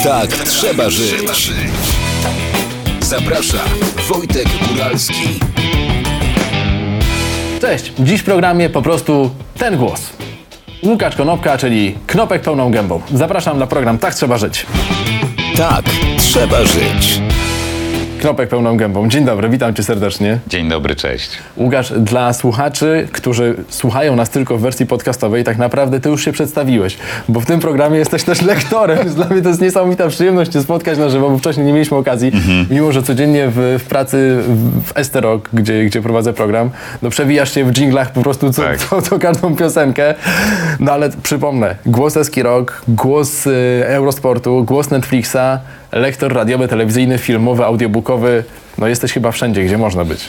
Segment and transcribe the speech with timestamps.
[0.00, 1.52] Tak trzeba żyć.
[3.00, 3.58] Zaprasza
[4.08, 5.28] Wojtek Góralski.
[7.60, 10.10] Cześć, dziś w programie po prostu ten głos.
[10.82, 13.00] Łukasz Konopka, czyli Knopek pełną gębą.
[13.14, 14.66] Zapraszam na program Tak Trzeba Żyć.
[15.56, 15.84] Tak
[16.18, 17.31] trzeba żyć.
[18.22, 19.08] Knopek pełną gębą.
[19.08, 20.38] Dzień dobry, witam cię serdecznie.
[20.46, 21.30] Dzień dobry, cześć.
[21.56, 26.32] Łukasz, dla słuchaczy, którzy słuchają nas tylko w wersji podcastowej, tak naprawdę ty już się
[26.32, 26.96] przedstawiłeś,
[27.28, 30.98] bo w tym programie jesteś też lektorem, dla mnie to jest niesamowita przyjemność cię spotkać
[30.98, 32.32] na żywo, bo wcześniej nie mieliśmy okazji,
[32.70, 34.42] mimo że codziennie w, w pracy
[34.84, 36.70] w Esterok, gdzie, gdzie prowadzę program,
[37.02, 38.78] no przewijasz się w dżinglach po prostu co, Tak.
[38.78, 40.14] co, co każdą piosenkę,
[40.80, 43.50] no ale przypomnę, głos Eski Rock, głos y,
[43.86, 45.58] Eurosportu, głos Netflixa,
[45.92, 48.11] lektor radiowy, telewizyjny, filmowy, audiobookowy,
[48.78, 50.24] no jesteś chyba wszędzie, gdzie można być.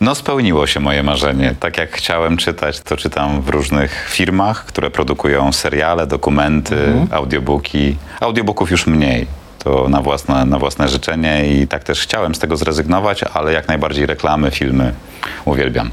[0.00, 1.54] No spełniło się moje marzenie.
[1.60, 6.76] Tak jak chciałem czytać, to czytam w różnych firmach, które produkują seriale, dokumenty,
[7.10, 7.96] audiobooki.
[8.20, 9.26] Audiobooków już mniej.
[9.58, 13.68] To na własne, na własne życzenie i tak też chciałem z tego zrezygnować, ale jak
[13.68, 14.92] najbardziej reklamy, filmy
[15.44, 15.90] uwielbiam.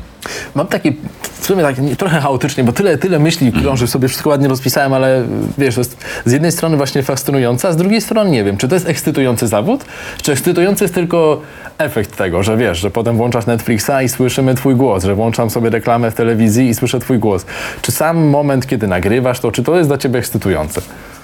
[0.56, 0.96] Mam taki,
[1.40, 5.24] w sumie tak trochę chaotycznie, bo tyle, tyle myśli krąży, sobie wszystko ładnie rozpisałem, ale
[5.58, 8.68] wiesz, to jest z jednej strony właśnie fascynujące, a z drugiej strony nie wiem, czy
[8.68, 9.86] to jest ekscytujący zawód,
[10.22, 11.42] czy ekscytujący jest tylko
[11.78, 15.70] efekt tego, że wiesz, że potem włączasz Netflixa i słyszymy twój głos, że włączam sobie
[15.70, 17.46] reklamę w telewizji i słyszę twój głos.
[17.82, 20.82] Czy sam moment, kiedy nagrywasz to, czy to jest dla ciebie ekscytujące?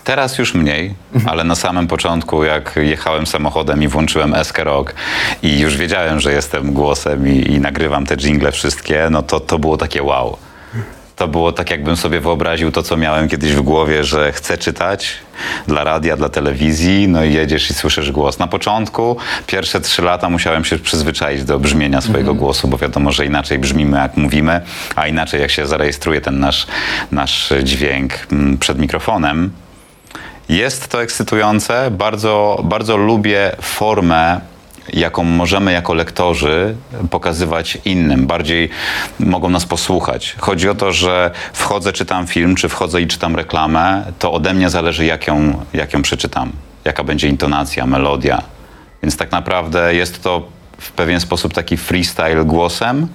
[0.07, 4.93] Teraz już mniej, ale na samym początku, jak jechałem samochodem i włączyłem Eskę Rock
[5.43, 9.59] i już wiedziałem, że jestem głosem i, i nagrywam te jingle wszystkie, no to to
[9.59, 10.37] było takie wow.
[11.17, 15.13] To było tak, jakbym sobie wyobraził to, co miałem kiedyś w głowie, że chcę czytać
[15.67, 18.39] dla radia, dla telewizji, no i jedziesz i słyszysz głos.
[18.39, 19.17] Na początku,
[19.47, 23.97] pierwsze trzy lata musiałem się przyzwyczaić do brzmienia swojego głosu, bo wiadomo, że inaczej brzmimy,
[23.97, 24.61] jak mówimy,
[24.95, 26.67] a inaczej, jak się zarejestruje ten nasz,
[27.11, 29.51] nasz dźwięk mm, przed mikrofonem.
[30.49, 31.91] Jest to ekscytujące.
[31.91, 34.41] Bardzo, bardzo lubię formę,
[34.93, 36.75] jaką możemy jako lektorzy
[37.09, 38.27] pokazywać innym.
[38.27, 38.69] Bardziej
[39.19, 40.35] mogą nas posłuchać.
[40.39, 44.69] Chodzi o to, że wchodzę, czytam film, czy wchodzę i czytam reklamę, to ode mnie
[44.69, 46.51] zależy, jak ją, jak ją przeczytam.
[46.85, 48.41] Jaka będzie intonacja, melodia.
[49.03, 50.47] Więc tak naprawdę jest to
[50.79, 53.07] w pewien sposób taki freestyle głosem.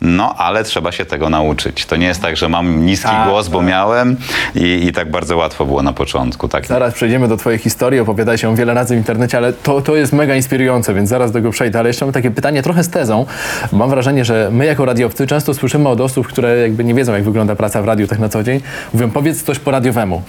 [0.00, 1.86] No, ale trzeba się tego nauczyć.
[1.86, 4.16] To nie jest tak, że mam niski Tak, głos, bo miałem
[4.54, 6.48] i, i tak bardzo łatwo było na początku.
[6.48, 9.96] Tak, Zaraz przejdziemy do Twojej historii, opowiadaj się wiele razy w internecie, ale to, to
[9.96, 11.78] jest mega inspirujące, więc zaraz do tego przejdę.
[11.78, 13.26] Ale jeszcze mam takie pytanie trochę z tezą.
[13.72, 17.24] Mam wrażenie, że my jako radiowcy często słyszymy od osób, które jakby nie wiedzą, jak
[17.24, 18.60] wygląda praca w radiu tak na co dzień,
[18.94, 20.22] mówią powiedz coś po radiowemu.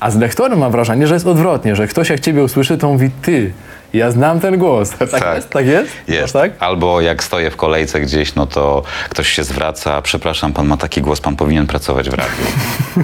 [0.00, 3.10] A z lektorem mam wrażenie, że jest odwrotnie, że ktoś jak Ciebie usłyszy, to mówi
[3.22, 3.52] ty,
[3.92, 4.90] ja znam ten głos.
[4.98, 5.34] Tak, Tak.
[5.36, 5.50] jest?
[5.50, 5.90] Tak jest?
[6.08, 6.32] Jest.
[6.32, 6.50] Tak?
[6.58, 11.00] Albo jak stoję w kolejce gdzieś, no to ktoś się zwraca, przepraszam, pan ma taki
[11.00, 12.30] głos, pan powinien pracować w radiu.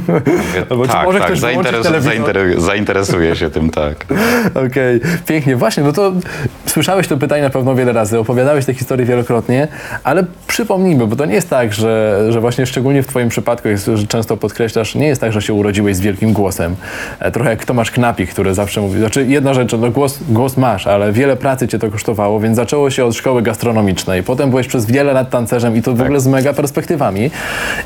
[0.08, 2.12] Mówię, Albo tak, może tak, ktoś wyłączyć zainteres- telewizor?
[2.12, 4.06] zainteres- zainteresuję się tym, tak.
[4.66, 5.56] Okej, pięknie.
[5.56, 6.12] Właśnie, no to
[6.66, 9.68] słyszałeś to pytanie na pewno wiele razy, opowiadałeś te historie wielokrotnie,
[10.04, 14.06] ale przypomnijmy, bo to nie jest tak, że, że właśnie szczególnie w twoim przypadku, że
[14.06, 16.76] często podkreślasz, nie jest tak, że się urodziłeś z wielkim głosem.
[17.20, 20.86] E, Trochę jak Tomasz Knapik, który zawsze mówi, znaczy jedna rzecz, no głos, głos masz,
[20.86, 24.86] ale wiele pracy cię to kosztowało, więc zaczęło się od szkoły gastronomicznej, potem byłeś przez
[24.86, 27.30] wiele lat tancerzem i to w ogóle z mega perspektywami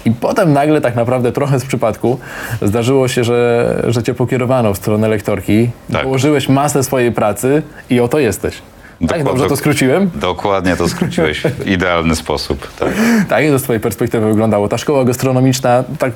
[0.05, 2.19] i potem nagle tak naprawdę trochę z przypadku
[2.63, 6.03] zdarzyło się, że, że cię pokierowano w stronę lektorki, Tak.
[6.03, 8.63] położyłeś masę swojej pracy i oto jesteś.
[9.09, 10.11] Tak, dobrze to skróciłem?
[10.15, 12.69] Dokładnie to skróciłeś w idealny sposób.
[12.79, 12.89] Tak.
[13.29, 14.69] Tak, to z twojej perspektywy wyglądało?
[14.69, 16.13] Ta szkoła gastronomiczna, tak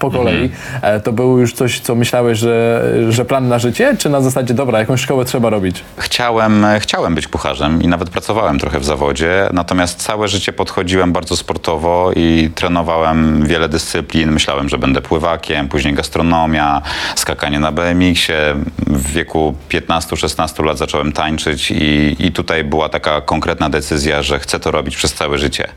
[0.00, 0.50] po kolei,
[0.82, 4.54] e, to było już coś, co myślałeś, że, że plan na życie, czy na zasadzie,
[4.54, 5.84] dobra, jakąś szkołę trzeba robić?
[5.96, 11.36] Chciałem, chciałem być kucharzem i nawet pracowałem trochę w zawodzie, natomiast całe życie podchodziłem bardzo
[11.36, 14.32] sportowo i trenowałem wiele dyscyplin.
[14.32, 16.82] Myślałem, że będę pływakiem, później gastronomia,
[17.16, 18.54] skakanie na BMX-ie.
[18.86, 24.60] W wieku 15-16 lat zacząłem tańczyć i, I tutaj była taka konkretna decyzja, że chcę
[24.60, 25.68] to robić przez całe życie.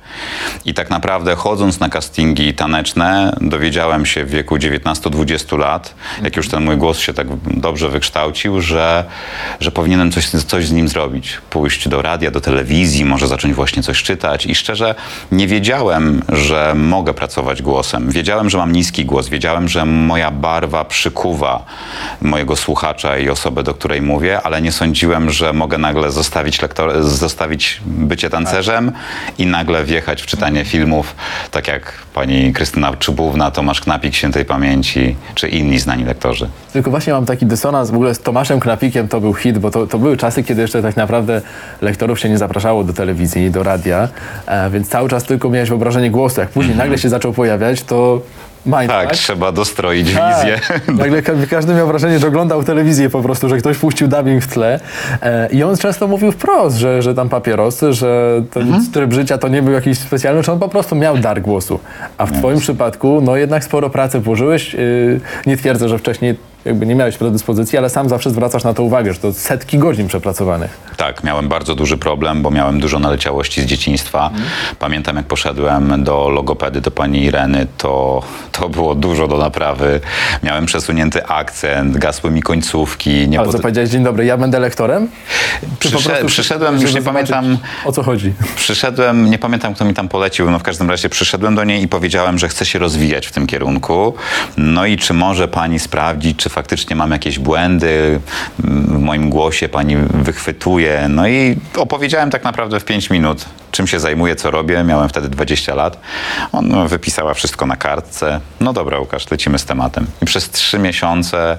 [0.66, 6.48] I tak naprawdę chodząc na castingi taneczne, dowiedziałem się w wieku 19-20 lat, jak już
[6.48, 9.06] ten mój głos się tak dobrze wykształcił, że,
[9.60, 11.38] że powinienem coś, coś z nim zrobić.
[11.50, 14.46] Pójść do radia, do telewizji, może zacząć właśnie coś czytać.
[14.46, 14.96] I szczerze
[15.32, 18.12] nie wiedziałem, że mogę pracować głosem.
[18.12, 19.30] Wiedziałem, że mam niski głos.
[19.30, 21.66] Wiedziałem, że moja barwa przykuwa
[22.22, 26.12] mojego słuchacza i osobę, do której mówię, ale nie sądziłem, że mogę nagle
[26.42, 28.92] zostawić, lektor, zostawić bycie tancerzem
[29.38, 31.16] i nagle wjechać w czytanie filmów,
[31.52, 36.50] tak jak pani Krystyna Czubówna, Tomasz Knapik Świętej Pamięci, czy inni znani lektorzy.
[36.74, 39.88] Tylko właśnie mam taki dysonans w ogóle z Tomaszem Knapikiem to był hit, bo to,
[39.88, 41.42] to były czasy, kiedy jeszcze tak naprawdę
[41.82, 44.08] lektorów się nie zapraszało do telewizji, do radia,
[44.46, 46.42] e, więc cały czas tylko miałeś wyobrażenie głosu.
[46.42, 48.22] Jak później nagle się zaczął pojawiać, to
[48.66, 50.36] mind, Tak, trzeba dostroić Tak.
[50.36, 50.60] wizję.
[51.00, 54.48] Nagle ka- każdy miał wrażenie, że oglądał telewizję po prostu, że ktoś puścił dubbing w
[54.54, 54.80] tle.
[55.22, 58.92] E, I on często mówił wprost, że, że tam papierosy, że ten Mhm.
[58.92, 61.80] tryb życia to nie był jakiś specjalny, że on po prostu miał dar głosu.
[62.18, 64.74] A w twoim przypadku, no jednak sporo pracy włożyłeś.
[64.74, 66.36] Yy, nie twierdzę, że wcześniej
[66.66, 70.08] jakby nie miałeś predyspozycji, ale sam zawsze zwracasz na to uwagę, że to setki godzin
[70.08, 70.78] przepracowanych.
[70.98, 74.30] Tak, miałem bardzo duży problem, bo miałem dużo naleciałości z dzieciństwa.
[74.80, 78.22] Pamiętam, jak poszedłem do logopedy, do pani Ireny, to,
[78.52, 80.00] to było dużo do naprawy.
[80.44, 83.28] Miałem przesunięty akcent, gasły mi końcówki.
[83.30, 85.08] Nie Ale co pod- powiedziałeś, dzień dobry, ja będę lektorem?
[85.80, 88.34] Prostu- przyszedłem, już nie pamiętam- O co chodzi?
[88.56, 91.88] Przyszedłem, nie pamiętam kto mi tam polecił, no w każdym razie przyszedłem do niej i
[91.88, 94.14] powiedziałem, że chcę się rozwijać w tym kierunku.
[94.58, 98.20] No i czy może pani sprawdzić, czy faktycznie mam jakieś błędy
[98.60, 101.08] w moim głosie, pani wychwytuje.
[101.10, 104.84] No i opowiedziałem tak naprawdę w 5 minut, czym się zajmuję, co robię.
[104.84, 106.00] Miałem wtedy 20 lat.
[106.52, 108.40] Ona wypisała wszystko na kartce.
[108.60, 110.08] No dobra, Łukasz, lecimy z tematem.
[110.22, 111.58] I przez 3 miesiące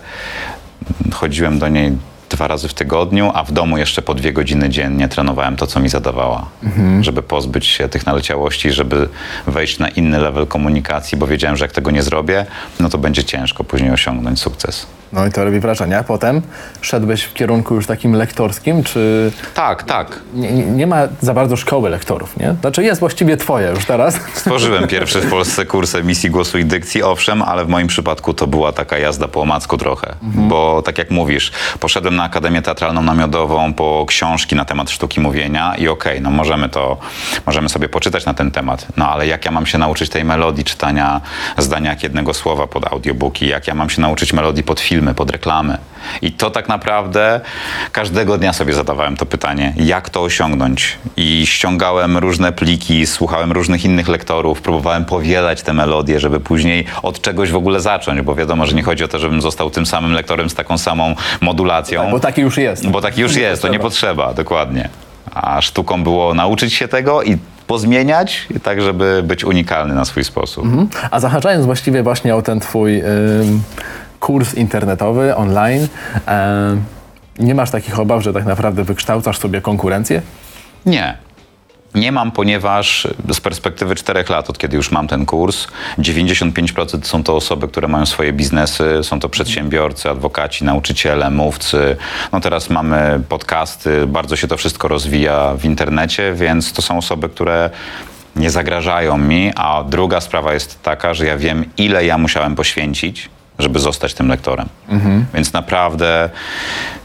[1.12, 1.92] chodziłem do niej
[2.32, 5.80] dwa razy w tygodniu, a w domu jeszcze po dwie godziny dziennie trenowałem to, co
[5.80, 6.46] mi zadawała,
[7.00, 9.08] żeby pozbyć się tych naleciałości, żeby
[9.46, 12.46] wejść na inny level komunikacji, bo wiedziałem, że jak tego nie zrobię,
[12.80, 14.86] no to będzie ciężko później osiągnąć sukces.
[15.12, 15.98] No i to robi wrażenie.
[15.98, 16.42] A potem
[16.80, 20.18] szedłeś w kierunku już takim lektorskim, czy Tak, tak.
[20.34, 22.54] nie, nie, ma za bardzo szkoły lektorów, nie?
[22.60, 24.18] Znaczy jest właściwie twoja już teraz.
[24.34, 28.46] Stworzyłem pierwszy w Polsce kurs emisji głosu i dykcji, owszem, ale w moim przypadku to
[28.46, 30.14] była taka jazda po omacku trochę.
[30.22, 35.74] Bo tak jak mówisz, poszedłem na Akademię Teatralną Namiotową po książki na temat sztuki mówienia
[35.76, 36.96] i okej, no możemy to,
[37.46, 40.64] możemy sobie poczytać na ten temat, no ale jak ja mam się nauczyć tej melodii
[40.64, 41.20] czytania
[41.58, 45.30] zdania jak jednego słowa pod audiobooki, jak ja mam się nauczyć melodii pod filmy, pod
[45.30, 45.78] reklamy.
[46.22, 47.40] I to tak naprawdę
[47.92, 50.98] każdego dnia sobie zadawałem to pytanie, jak to osiągnąć.
[51.16, 57.20] I ściągałem różne pliki, słuchałem różnych innych lektorów, próbowałem powielać te melodie, żeby później od
[57.20, 60.12] czegoś w ogóle zacząć, bo wiadomo, że nie chodzi o to, żebym został tym samym
[60.12, 62.10] lektorem z taką samą modulacją.
[62.10, 62.88] Bo taki już jest.
[62.88, 64.88] Bo taki już jest, to nie potrzeba, dokładnie.
[65.34, 70.64] A sztuką było nauczyć się tego i pozmieniać, tak żeby być unikalny na swój sposób.
[71.10, 73.62] A zahaczając właściwie właśnie o ten twój ym,
[74.22, 75.88] kurs internetowy, online,
[76.26, 76.84] em,
[77.38, 80.22] nie masz takich obaw, że tak naprawdę wykształcasz sobie konkurencję?
[80.86, 81.16] Nie.
[81.94, 85.66] Nie mam, ponieważ z perspektywy czterech lat, od kiedy już mam ten kurs,
[85.98, 91.96] 95% są to osoby, które mają swoje biznesy, są to przedsiębiorcy, adwokaci, nauczyciele, mówcy.
[92.32, 97.28] No teraz mamy podcasty, bardzo się to wszystko rozwija w internecie, więc to są osoby,
[97.28, 97.70] które
[98.36, 103.30] nie zagrażają mi, a druga sprawa jest taka, że ja wiem, ile ja musiałem poświęcić,
[103.58, 104.68] żeby zostać tym lektorem.
[105.34, 106.30] Więc naprawdę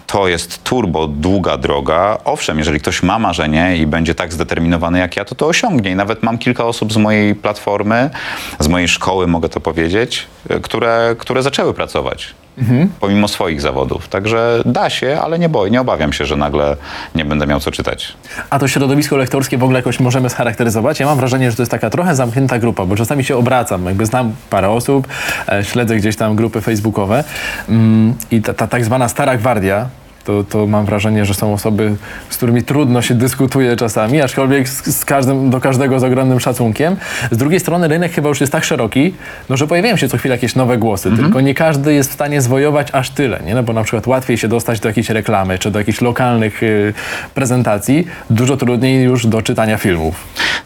[0.08, 2.18] to jest turbo długa droga.
[2.26, 5.92] Owszem, jeżeli ktoś ma marzenie i będzie tak zdeterminowany jak ja, to to osiągnie.
[5.92, 8.10] I nawet mam kilka osób z mojej platformy,
[8.60, 10.28] z mojej szkoły, mogę to powiedzieć,
[10.62, 12.36] które, które zaczęły pracować.
[13.00, 14.08] Pomimo swoich zawodów.
[14.08, 16.78] Także da się, ale nie boję, nie obawiam się, że nagle
[17.16, 18.14] nie będę miał co czytać.
[18.50, 21.00] A to środowisko lektorskie w ogóle jakoś możemy scharakteryzować?
[21.00, 24.06] Ja mam wrażenie, że to jest taka trochę zamknięta grupa, bo czasami się obracam, jakby
[24.06, 25.08] znam parę osób,
[25.50, 27.24] e, śledzę gdzieś tam grupy facebookowe
[27.70, 29.90] mm, i ta, ta tak zwana stara gwardia,
[30.28, 31.96] to, to mam wrażenie, że są osoby,
[32.30, 36.96] z którymi trudno się dyskutuje czasami, aczkolwiek z, z każdym, do każdego z ogromnym szacunkiem.
[37.32, 39.14] Z drugiej strony rynek chyba już jest tak szeroki,
[39.50, 42.42] no, że pojawiają się co chwilę jakieś nowe głosy, tylko nie każdy jest w stanie
[42.42, 43.56] zwojować aż tyle, nie?
[43.56, 46.94] No, bo na przykład łatwiej się dostać do jakiejś reklamy, czy do jakichś lokalnych y,
[47.34, 50.16] prezentacji, dużo trudniej już do czytania filmów.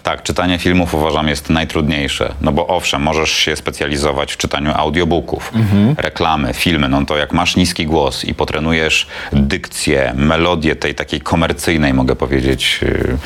[0.04, 5.54] Tak, czytanie filmów uważam jest najtrudniejsze, no bo owszem, możesz się specjalizować w czytaniu audiobooków,
[5.98, 9.08] reklamy, filmy, no to jak masz niski głos i potrenujesz
[9.52, 13.18] dykcję, melodię tej takiej komercyjnej, mogę powiedzieć, yy,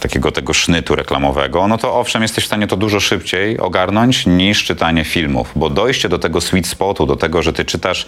[0.00, 4.64] takiego tego sznytu reklamowego, no to owszem, jesteś w stanie to dużo szybciej ogarnąć niż
[4.64, 8.06] czytanie filmów, bo dojście do tego sweet spotu, do tego, że ty czytasz,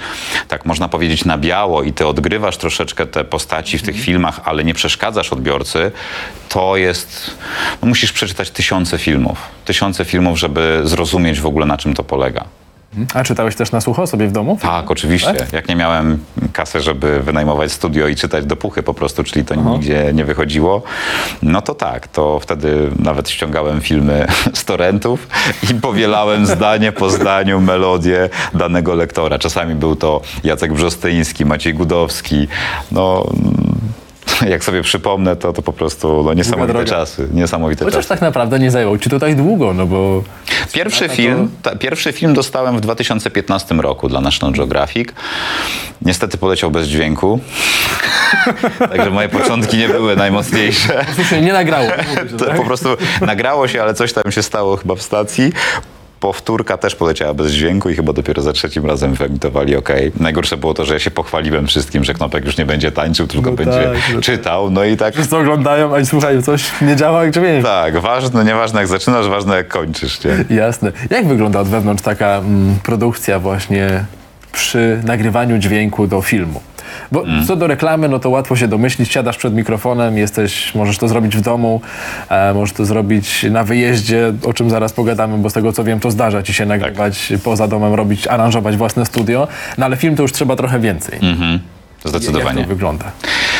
[0.48, 4.64] tak można powiedzieć, na biało i ty odgrywasz troszeczkę te postaci w tych filmach, ale
[4.64, 5.92] nie przeszkadzasz odbiorcy,
[6.48, 7.38] to jest,
[7.82, 12.61] no musisz przeczytać tysiące filmów, tysiące filmów, żeby zrozumieć w ogóle na czym to polega.
[13.14, 14.58] A czytałeś też na słucho sobie w domu?
[14.62, 15.46] Tak, oczywiście.
[15.52, 16.18] Jak nie miałem
[16.52, 20.82] kasy, żeby wynajmować studio i czytać do puchy po prostu, czyli to nigdzie nie wychodziło,
[21.42, 25.28] no to tak, to wtedy nawet ściągałem filmy z torrentów
[25.70, 29.38] i powielałem zdanie po zdaniu melodię danego lektora.
[29.38, 32.48] Czasami był to Jacek Brzostyński, Maciej Gudowski,
[32.92, 33.32] no...
[34.48, 37.28] Jak sobie przypomnę, to, to po prostu no, niesamowite czasy.
[37.32, 38.08] Niesamowite Chociaż czasy.
[38.08, 40.22] tak naprawdę nie zajęło ci to tak długo, no bo...
[40.72, 45.08] Pierwszy to- film, ta, pierwszy film dostałem w 2015 roku dla National Geographic.
[46.02, 47.40] Niestety poleciał bez dźwięku.
[48.90, 51.04] Także moje początki nie były najmocniejsze.
[51.14, 51.88] Słuchaj, nie nagrało.
[52.38, 52.56] To tak?
[52.56, 52.88] po prostu
[53.20, 55.52] nagrało się, ale coś tam się stało chyba w stacji.
[56.26, 59.88] Powtórka też poleciała bez dźwięku i chyba dopiero za trzecim razem wyemitowali OK.
[60.20, 63.50] Najgorsze było to, że ja się pochwaliłem wszystkim, że Knopek już nie będzie tańczył, tylko
[63.50, 64.20] No będzie tak, tak.
[64.20, 64.70] czytał.
[64.70, 67.64] No i tak Wszyscy oglądają, a i słuchaj, coś nie działa, jak dźwięk.
[67.64, 70.56] tak, ważne, nieważne jak zaczynasz, ważne jak kończysz, nie?
[70.56, 70.92] Jasne.
[71.10, 74.04] Jak wygląda od wewnątrz taka mm, produkcja właśnie
[74.52, 76.60] przy nagrywaniu dźwięku do filmu?
[77.12, 77.46] Bo Mm.
[77.46, 81.36] co do reklamy, no to łatwo się domyślić, siadasz przed mikrofonem, jesteś, możesz to zrobić
[81.36, 81.80] w domu,
[82.28, 86.00] e, możesz to zrobić na wyjeździe, o czym zaraz pogadamy, bo z tego co wiem,
[86.00, 87.40] to zdarza ci się nagrywać Tak.
[87.40, 91.18] poza domem, robić, aranżować własne studio, no ale film to już trzeba trochę więcej.
[92.04, 92.62] Jak Zdecydowanie.
[92.62, 93.04] to wygląda?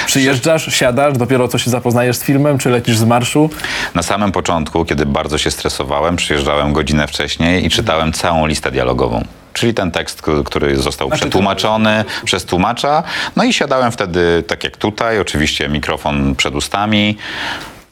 [0.06, 3.50] Przyjeżdżasz, siadasz, dopiero co się zapoznajesz z filmem, czy lecisz z marszu?
[3.94, 9.24] Na samym początku, kiedy bardzo się stresowałem, przyjeżdżałem godzinę wcześniej i czytałem całą listę dialogową.
[9.52, 13.02] Czyli ten tekst, który został przetłumaczony przez tłumacza.
[13.36, 17.16] No i siadałem wtedy, tak jak tutaj, oczywiście mikrofon przed ustami,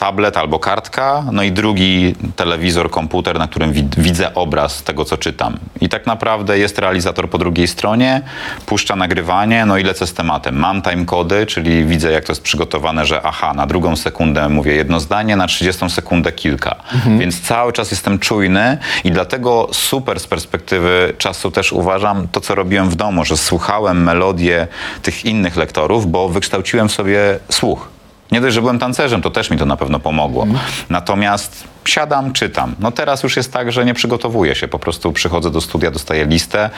[0.00, 5.16] tablet albo kartka, no i drugi telewizor, komputer, na którym wid- widzę obraz tego, co
[5.16, 5.58] czytam.
[5.80, 8.22] I tak naprawdę jest realizator po drugiej stronie,
[8.66, 10.56] puszcza nagrywanie, no i lecę z tematem.
[10.58, 15.00] Mam timecody, czyli widzę, jak to jest przygotowane, że aha, na drugą sekundę mówię jedno
[15.00, 16.74] zdanie, na 30 sekundę kilka.
[17.18, 22.54] Więc cały czas jestem czujny i dlatego super z perspektywy czasu też uważam to, co
[22.54, 24.66] robiłem w domu, że słuchałem melodię
[25.02, 27.88] tych innych lektorów, bo wykształciłem w sobie słuch.
[28.32, 30.46] Nie dość, że byłem tancerzem, to też mi to na pewno pomogło.
[30.90, 32.74] Natomiast siadam, czytam.
[32.78, 34.68] No teraz już jest tak, że nie przygotowuję się.
[34.68, 36.70] Po prostu przychodzę do studia, dostaję listę,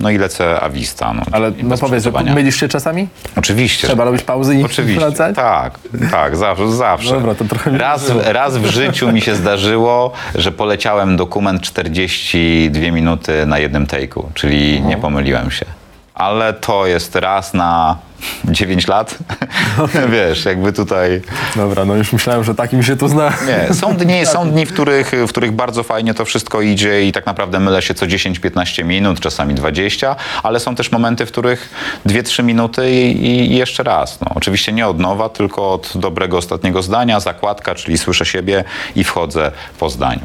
[0.00, 1.12] no i lecę a vista.
[1.12, 3.08] No, Ale no powiedz, że mylisz się czasami?
[3.36, 3.86] Oczywiście.
[3.86, 5.00] Trzeba robić pauzy i Oczywiście.
[5.00, 5.36] wracać?
[5.36, 5.78] Tak,
[6.10, 6.72] tak, zawsze.
[6.72, 7.14] zawsze.
[7.14, 13.46] Dobra, to trochę raz, raz w życiu mi się zdarzyło, że poleciałem dokument 42 minuty
[13.46, 15.66] na jednym take'u, czyli nie pomyliłem się.
[16.14, 17.96] Ale to jest raz na
[18.44, 19.18] 9 lat.
[20.12, 21.20] Wiesz, jakby tutaj.
[21.56, 23.32] Dobra, no już myślałem, że takim się tu zna.
[23.46, 27.12] Nie, są dni, są dni w, których, w których bardzo fajnie to wszystko idzie i
[27.12, 31.70] tak naprawdę mylę się co 10-15 minut, czasami 20, ale są też momenty, w których
[32.06, 34.20] 2-3 minuty i, i jeszcze raz.
[34.20, 38.64] No, oczywiście nie od nowa, tylko od dobrego ostatniego zdania, zakładka, czyli słyszę siebie
[38.96, 40.20] i wchodzę po zdaniu.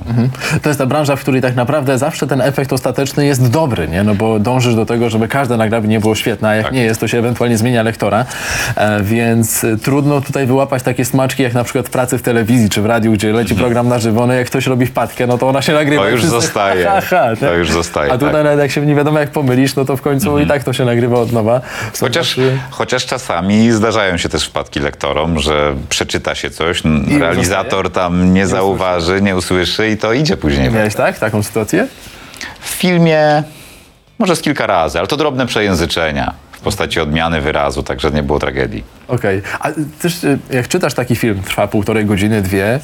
[0.62, 4.04] To jest ta branża, w której tak naprawdę zawsze ten efekt ostateczny jest dobry, nie?
[4.04, 6.74] No bo dążysz do tego, żeby każde nagranie było świetne, a jak Tak.
[6.74, 8.25] nie jest, to się ewentualnie zmienia lektora.
[8.75, 12.82] E, więc trudno tutaj wyłapać takie smaczki, jak na przykład w pracy w telewizji czy
[12.82, 15.62] w radiu, gdzie leci program na żywo, no jak ktoś robi wpadkę, no to ona
[15.62, 16.03] się nagrywa.
[16.03, 16.86] To i już wszyscy, zostaje.
[16.86, 18.44] Ha, ha, ha, To już zostaje, A tutaj tak.
[18.44, 20.86] nawet jak się nie wiadomo jak pomylisz, no to w końcu i tak to się
[20.86, 21.62] nagrywa od nowa.
[21.94, 22.36] Są Chociaż,
[22.70, 28.48] chociaż czasami zdarzają się też wpadki lektorom, że przeczyta się coś, n- realizator tam nie
[28.48, 30.72] zauważy, nie usłyszy i to idzie później.
[30.72, 31.20] Miałeś tak?
[31.20, 31.88] Taką sytuację?
[32.60, 33.44] W filmie
[34.20, 38.40] może z kilka razy, ale to drobne przejęzyczenia w postaci odmiany wyrazu, także nie było
[38.40, 38.84] tragedii.
[39.08, 39.42] Okej.
[39.60, 39.70] A
[40.02, 42.80] też y, jak czytasz taki film, trwa półtorej godziny, dwie,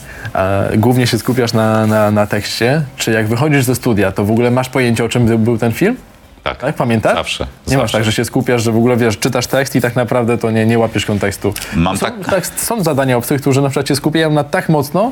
[0.77, 4.51] głównie się skupiasz na, na, na tekście, czy jak wychodzisz ze studia, to w ogóle
[4.51, 5.95] masz pojęcie, o czym był ten film?
[6.43, 6.75] Tak, Tak?
[6.75, 7.15] Pamiętasz?
[7.15, 7.47] Zawsze.
[7.67, 7.97] Nie masz zawsze.
[7.97, 10.65] tak, że się skupiasz, że w ogóle wiesz, czytasz tekst i tak naprawdę to nie,
[10.65, 11.53] nie łapiesz kontekstu.
[11.75, 15.11] Mam są, tak- Są zadania obcych, którzy na przykład się skupiają na tak mocno,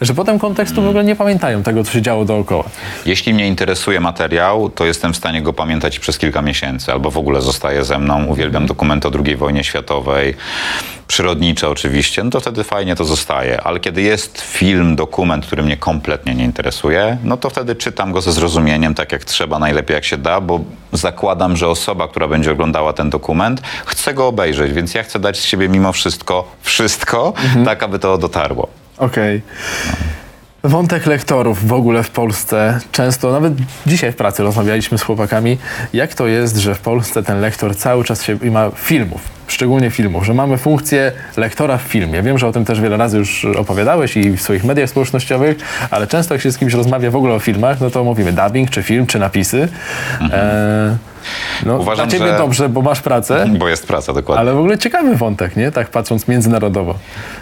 [0.00, 2.64] że potem kontekstu w ogóle nie pamiętają tego, co się działo dookoła.
[3.06, 7.18] Jeśli mnie interesuje materiał, to jestem w stanie go pamiętać przez kilka miesięcy, albo w
[7.18, 8.24] ogóle zostaje ze mną.
[8.26, 10.34] Uwielbiam dokumenty o II wojnie światowej,
[11.06, 13.60] przyrodnicze oczywiście, no to wtedy fajnie to zostaje.
[13.60, 18.20] Ale kiedy jest film, dokument, który mnie kompletnie nie interesuje, no to wtedy czytam go
[18.20, 20.60] ze zrozumieniem, tak jak trzeba, najlepiej jak się da, bo
[20.92, 25.38] zakładam, że osoba, która będzie oglądała ten dokument, chce go obejrzeć, więc ja chcę dać
[25.38, 27.32] z siebie mimo wszystko wszystko,
[27.64, 28.68] tak aby to dotarło.
[28.98, 29.42] Okej.
[30.64, 33.52] Wątek lektorów w ogóle w Polsce często, nawet
[33.86, 35.58] dzisiaj w pracy rozmawialiśmy z chłopakami,
[35.92, 40.26] jak to jest, że w Polsce ten lektor cały czas się ma filmów, szczególnie filmów,
[40.26, 42.22] że mamy funkcję lektora w filmie.
[42.22, 45.56] Wiem, że o tym też wiele razy już opowiadałeś i w swoich mediach społecznościowych,
[45.90, 48.70] ale często jak się z kimś rozmawia w ogóle o filmach, no to mówimy dubbing,
[48.70, 49.68] czy film, czy napisy.
[50.32, 50.96] E,
[51.66, 54.40] no, Uważam, dla ciebie że- dobrze, bo masz pracę, Bo jest praca, dokładnie.
[54.40, 55.72] ale w ogóle ciekawy wątek, nie?
[55.72, 56.94] Tak patrząc międzynarodowo.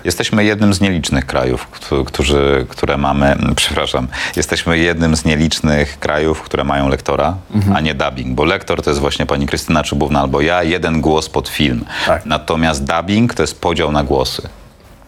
[0.04, 6.42] Jesteśmy jednym z nielicznych krajów, któ- którzy, które mamy, przepraszam, jesteśmy jednym z nielicznych krajów,
[6.42, 7.76] które mają lektora, Mhm.
[7.76, 11.28] a nie dubbing, bo lektor to jest właśnie pani Krystyna Czubówna albo ja, jeden głos
[11.28, 11.84] pod film.
[12.06, 12.26] Tak.
[12.26, 14.42] Natomiast dubbing to jest podział na głosy.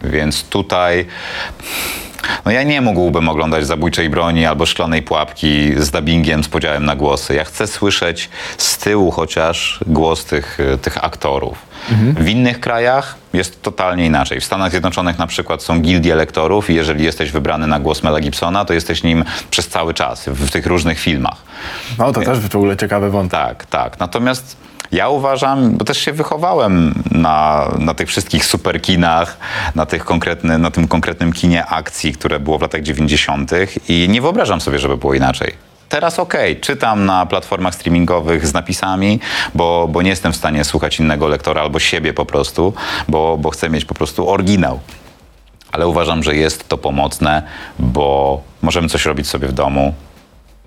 [0.03, 1.05] Więc tutaj
[2.45, 6.95] no ja nie mógłbym oglądać Zabójczej Broni albo Szklanej Pułapki z dubbingiem z podziałem na
[6.95, 7.35] głosy.
[7.35, 11.57] Ja chcę słyszeć z tyłu chociaż głos tych, tych aktorów.
[12.19, 14.39] W innych krajach jest totalnie inaczej.
[14.41, 18.19] W Stanach Zjednoczonych na przykład są gildie lektorów i jeżeli jesteś wybrany na głos Mela
[18.19, 21.37] Gibsona, to jesteś nim przez cały czas w tych różnych filmach.
[21.97, 23.39] No to też w ogóle ciekawy wątek.
[23.39, 23.99] Tak, tak.
[23.99, 24.57] Natomiast
[24.91, 29.37] ja uważam, bo też się wychowałem na, na tych wszystkich superkinach,
[29.75, 33.51] na, tych konkretny, na tym konkretnym kinie akcji, które było w latach 90.
[33.89, 35.53] i nie wyobrażam sobie, żeby było inaczej.
[35.89, 39.19] Teraz okej, czytam na platformach streamingowych z napisami,
[39.55, 42.73] bo, bo nie jestem w stanie słuchać innego lektora albo siebie po prostu,
[43.07, 44.79] bo, bo chcę mieć po prostu oryginał.
[45.71, 47.43] Ale uważam, że jest to pomocne,
[47.79, 49.93] bo możemy coś robić sobie w domu.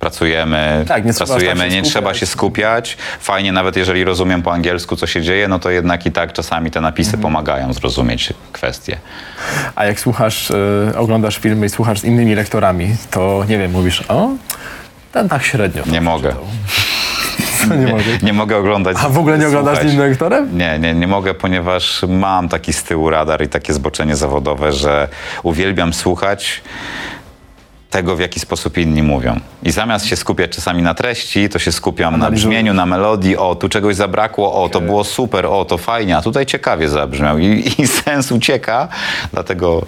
[0.00, 2.96] Pracujemy, Tak, nie trzeba pracujemy, się nie trzeba się skupiać.
[3.20, 6.70] Fajnie, nawet jeżeli rozumiem po angielsku, co się dzieje, no to jednak i tak czasami
[6.70, 7.22] te napisy Mhm.
[7.22, 8.96] pomagają zrozumieć kwestie.
[9.74, 14.04] A jak słuchasz, y, oglądasz filmy i słuchasz z innymi lektorami, to nie wiem, mówisz,
[14.08, 14.28] o,
[15.12, 15.82] ten tak średnio.
[15.86, 16.34] Nie mogę.
[17.80, 18.04] nie mogę.
[18.22, 18.96] Nie mogę oglądać.
[19.00, 19.94] A w ogóle nie oglądasz z słuchać.
[19.94, 20.58] innym lektorem?
[20.58, 25.08] Nie, nie, nie mogę, ponieważ mam taki z tyłu radar i takie zboczenie zawodowe, że
[25.42, 26.62] uwielbiam słuchać
[27.90, 29.40] tego, w jaki sposób inni mówią.
[29.62, 32.44] I zamiast się skupiać czasami na treści, to się skupiam na Analizujesz.
[32.44, 36.22] brzmieniu, na melodii, o, tu czegoś zabrakło, o, to było super, o, to fajnie, a
[36.22, 37.46] tutaj ciekawie zabrzmiał i,
[37.78, 38.88] i sens ucieka,
[39.32, 39.82] dlatego,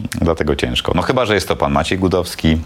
[0.00, 0.92] dlatego ciężko.
[0.94, 2.58] No chyba, że jest to pan Maciej Gudowski,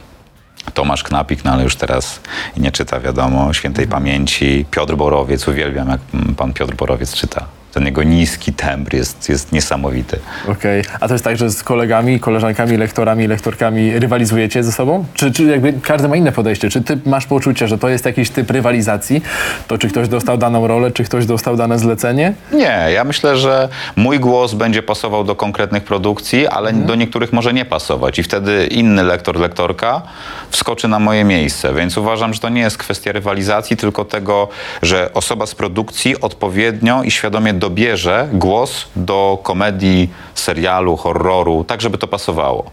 [0.75, 2.21] Tomasz Knapik, no ale już teraz
[2.57, 4.65] nie czyta, wiadomo, świętej pamięci.
[4.71, 6.01] Piotr Borowiec, uwielbiam, jak
[6.37, 7.47] pan Piotr Borowiec czyta.
[7.73, 10.19] Ten jego niski tembr jest, jest niesamowity.
[10.49, 10.83] Okej.
[11.01, 15.05] A to jest tak, że z kolegami, koleżankami, lektorami, lektorkami rywalizujecie ze sobą?
[15.15, 16.71] Czy, czy jakby każdy ma inne podejście?
[16.71, 19.23] Czy ty masz poczucie, że to jest jakiś typ rywalizacji?
[19.69, 22.35] To czy ktoś dostał daną rolę, czy ktoś dostał dane zlecenie?
[22.53, 27.53] Nie, ja myślę, że mój głos będzie pasował do konkretnych produkcji, ale do niektórych może
[27.53, 30.03] nie pasować i wtedy inny lektor, lektorka
[30.51, 31.75] wskoczy na moje miejsce.
[31.75, 34.49] Więc uważam, że to nie jest kwestia rywalizacji, tylko tego,
[34.83, 41.99] że osoba z produkcji odpowiednio i świadomie dobierze głos do komedii, serialu, horroru, tak żeby
[41.99, 42.71] to pasowało.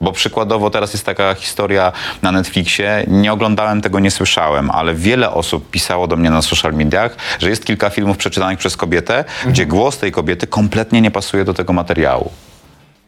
[0.00, 5.30] Bo przykładowo teraz jest taka historia na Netflixie, nie oglądałem tego, nie słyszałem, ale wiele
[5.30, 9.66] osób pisało do mnie na social mediach, że jest kilka filmów przeczytanych przez kobietę, gdzie
[9.66, 12.30] głos tej kobiety kompletnie nie pasuje do tego materiału.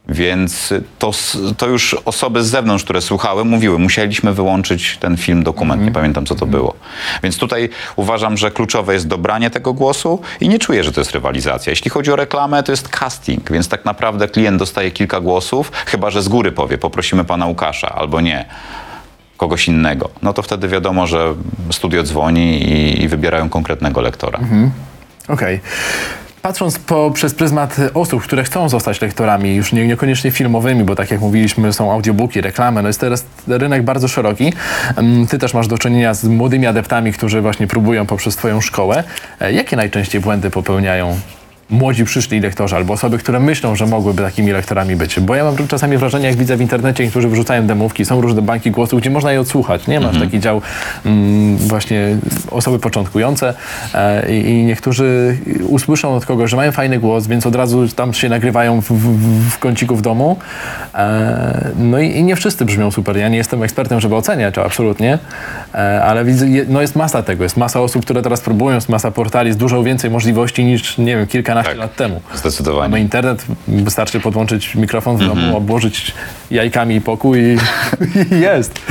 [0.07, 1.11] Więc to,
[1.57, 6.25] to już osoby z zewnątrz, które słuchały, mówiły, musieliśmy wyłączyć ten film, dokument, nie pamiętam
[6.25, 6.73] co to było.
[7.23, 11.11] Więc tutaj uważam, że kluczowe jest dobranie tego głosu i nie czuję, że to jest
[11.11, 11.69] rywalizacja.
[11.69, 16.09] Jeśli chodzi o reklamę, to jest casting, więc tak naprawdę klient dostaje kilka głosów, chyba
[16.09, 18.45] że z góry powie, poprosimy pana Łukasza, albo nie
[19.37, 20.09] kogoś innego.
[20.21, 21.33] No to wtedy wiadomo, że
[21.71, 24.39] studio dzwoni i, i wybierają konkretnego lektora.
[25.27, 25.59] Okej.
[26.41, 31.11] Patrząc po, przez pryzmat osób, które chcą zostać lektorami, już nie, niekoniecznie filmowymi, bo tak
[31.11, 34.53] jak mówiliśmy, są audiobooki, reklamy, no jest teraz rynek bardzo szeroki.
[34.95, 39.03] Em, Ty też masz do czynienia z młodymi adeptami, którzy właśnie próbują poprzez Twoją szkołę.
[39.39, 41.19] E, Jakie najczęściej błędy popełniają
[41.69, 45.19] młodzi przyszli lektorzy albo osoby, które myślą, że mogłyby takimi lektorami być?
[45.19, 48.71] Bo ja mam czasami wrażenie, jak widzę w internecie, niektórzy wrzucają demówki, są różne banki
[48.71, 49.99] głosów, gdzie można je odsłuchać, nie?
[49.99, 50.61] Masz taki dział
[51.05, 52.17] mm, właśnie
[52.51, 53.53] osoby początkujące
[53.93, 58.29] e, i, niektórzy usłyszą od kogoś, że mają fajny głos, więc od razu tam się
[58.29, 60.37] nagrywają w, w, w kąciku w domu.
[60.95, 63.17] E, no i, i nie wszyscy brzmią super.
[63.17, 65.19] Ja nie jestem ekspertem, żeby oceniać, absolutnie,
[65.73, 69.11] e, ale widzę, no jest masa tego, jest masa osób, które teraz próbują, jest masa
[69.11, 71.27] portali, jest dużo więcej możliwości niż, nie wiem,
[71.63, 71.77] kilkanaście Tak.
[71.77, 72.21] lat temu.
[72.35, 72.89] Zdecydowanie.
[72.89, 76.13] Mamy internet, wystarczy podłączyć mikrofon w domu, obłożyć
[76.51, 77.57] jajkami pokój i,
[78.35, 78.81] i jest.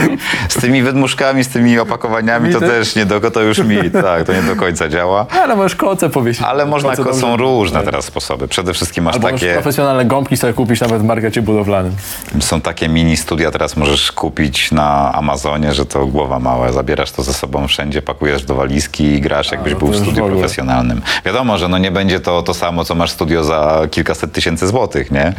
[0.49, 4.33] Z tymi wydmuszkami, z tymi opakowaniami to też nie do, to już mit, tak, to
[4.33, 5.27] nie do końca działa.
[5.43, 6.43] Ale możesz koce powiesić.
[6.43, 8.49] Ale można, Koce są różne teraz sposoby.
[8.49, 11.93] Przede wszystkim masz Albo takie, profesjonalne gąbki sobie kupić nawet w markecie budowlanym.
[12.41, 17.23] są takie mini studia, teraz możesz kupić na Amazonie, że to głowa mała, zabierasz to
[17.23, 21.03] ze sobą wszędzie, pakujesz do walizki i grasz, jakbyś no był w studiu w profesjonalnym.
[21.25, 25.11] Wiadomo, że no nie będzie to to samo, co masz studio za kilkaset tysięcy złotych,
[25.11, 25.33] nie?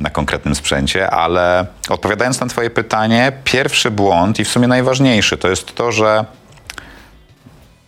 [0.00, 5.48] Na konkretnym sprzęcie, ale odpowiadając na twoje pytanie, pierwszy błąd i w sumie najważniejszy to
[5.48, 6.24] jest to, że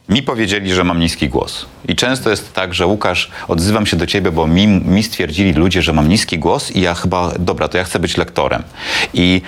[0.09, 1.67] mi powiedzieli, że mam niski głos.
[1.89, 5.83] I często jest tak, że Łukasz, odzywam się do ciebie, bo mi, mi stwierdzili ludzie,
[5.83, 8.63] że mam niski głos i ja chyba, dobra, to ja chcę być lektorem.
[9.15, 9.43] I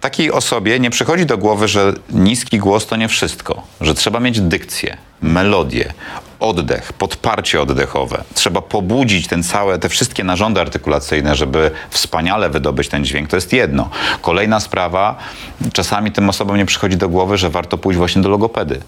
[0.00, 4.40] takiej osobie nie przychodzi do głowy, że niski głos to nie wszystko, że trzeba mieć
[4.40, 5.92] dykcję, melodię,
[6.40, 8.24] oddech, podparcie oddechowe.
[8.34, 13.28] Trzeba pobudzić ten całe, te wszystkie narządy artykulacyjne, żeby wspaniale wydobyć ten dźwięk.
[13.28, 13.90] To jest jedno.
[14.22, 15.16] Kolejna sprawa,
[15.72, 18.80] czasami tym osobom nie przychodzi do głowy, że warto pójść właśnie do logopedy,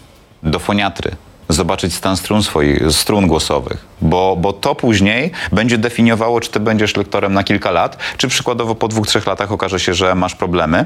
[0.43, 1.17] do foniatry,
[1.49, 6.97] zobaczyć stan strun swoich, strun głosowych, bo, bo to później będzie definiowało, czy ty będziesz
[6.97, 10.85] lektorem na kilka lat, czy przykładowo po dwóch, trzech latach okaże się, że masz problemy,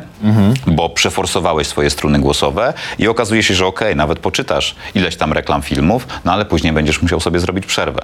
[0.67, 5.63] bo przeforsowałeś swoje struny głosowe i okazuje się, że okej, nawet poczytasz ileś tam reklam
[5.63, 8.03] filmów, no ale później będziesz musiał sobie zrobić przerwę.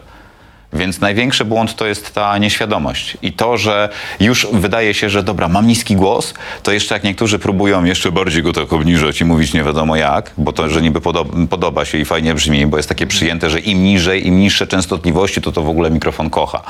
[0.74, 3.16] Więc największy błąd to jest ta nieświadomość.
[3.22, 3.88] I to, że
[4.20, 8.42] już wydaje się, że dobra, mam niski głos, to jeszcze jak niektórzy próbują jeszcze bardziej
[8.42, 11.98] go tak obniżać i mówić nie wiadomo jak, bo to, że niby podoba, podoba się
[11.98, 15.62] i fajnie brzmi, bo jest takie przyjęte, że im niżej, im niższe częstotliwości, to to
[15.62, 16.62] w ogóle mikrofon kocha.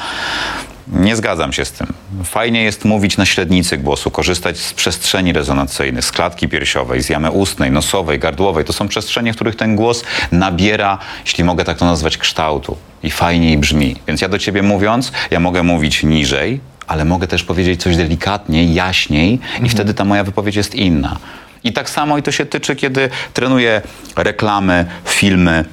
[0.88, 1.86] Nie zgadzam się z tym.
[2.24, 7.30] Fajnie jest mówić na średnicy głosu, korzystać z przestrzeni rezonancyjnych, z klatki piersiowej, z jamy
[7.30, 8.64] ustnej, nosowej, gardłowej.
[8.64, 13.10] To są przestrzenie, w których ten głos nabiera, jeśli mogę tak to nazwać, kształtu i
[13.10, 13.96] fajniej brzmi.
[14.06, 18.74] Więc ja do ciebie mówiąc, ja mogę mówić niżej, ale mogę też powiedzieć coś delikatniej,
[18.74, 21.16] jaśniej i wtedy ta moja wypowiedź jest inna.
[21.64, 23.82] I tak samo i to się tyczy, kiedy trenuję
[24.16, 25.64] reklamy, filmy,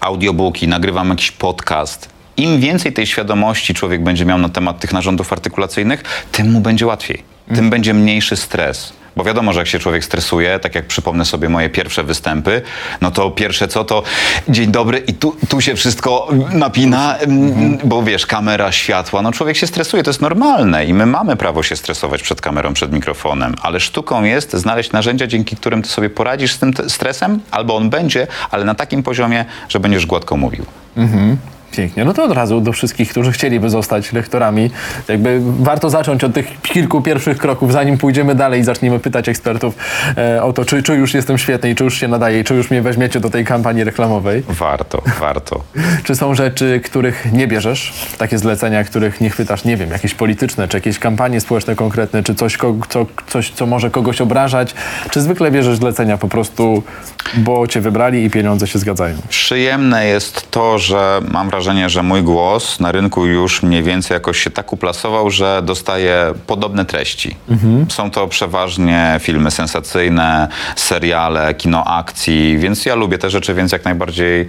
[0.00, 2.15] audiobooki, nagrywam jakiś podcast.
[2.36, 6.86] Im więcej tej świadomości człowiek będzie miał na temat tych narządów artykulacyjnych, tym mu będzie
[6.86, 7.22] łatwiej.
[7.54, 8.92] Tym będzie mniejszy stres.
[9.16, 12.62] Bo wiadomo, że jak się człowiek stresuje, tak jak przypomnę sobie moje pierwsze występy,
[13.00, 14.02] no to pierwsze co to
[14.48, 19.56] dzień dobry i tu, tu się wszystko napina, mm, bo wiesz, kamera, światła, no człowiek
[19.56, 23.54] się stresuje, to jest normalne i my mamy prawo się stresować przed kamerą, przed mikrofonem,
[23.62, 27.90] ale sztuką jest znaleźć narzędzia, dzięki którym ty sobie poradzisz z tym stresem, albo on
[27.90, 30.66] będzie, ale na takim poziomie, że będziesz gładko mówił.
[31.72, 32.04] Pięknie.
[32.04, 34.70] No to od razu do wszystkich, którzy chcieliby zostać lektorami.
[35.08, 39.74] Jakby warto zacząć od tych kilku pierwszych kroków, zanim pójdziemy dalej i zaczniemy pytać ekspertów
[40.16, 42.54] e, o to, czy, czy już jestem świetny i czy już się nadaje i czy
[42.54, 44.42] już mnie weźmiecie do tej kampanii reklamowej.
[44.48, 45.60] Warto, warto.
[46.04, 47.92] Czy są rzeczy, których nie bierzesz?
[48.18, 52.34] Takie zlecenia, których nie chwytasz, nie wiem, jakieś polityczne, czy jakieś kampanie społeczne konkretne, czy
[52.34, 54.74] coś, ko- co, coś, co może kogoś obrażać?
[55.10, 56.82] Czy zwykle bierzesz zlecenia po prostu,
[57.34, 59.16] bo cię wybrali i pieniądze się zgadzają?
[59.28, 64.38] Przyjemne jest to, że mam wrażenie, że mój głos na rynku już mniej więcej jakoś
[64.38, 67.36] się tak uplasował, że dostaje podobne treści.
[67.88, 73.84] Są to przeważnie filmy sensacyjne, seriale, kino akcji, więc ja lubię te rzeczy, więc jak
[73.84, 74.46] najbardziej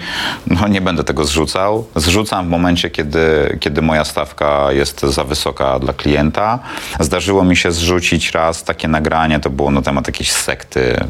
[0.47, 1.87] no, nie będę tego zrzucał.
[1.95, 6.59] Zrzucam w momencie, kiedy, kiedy moja stawka jest za wysoka dla klienta.
[6.99, 11.05] Zdarzyło mi się zrzucić raz takie nagranie, to było na temat jakiejś sekty,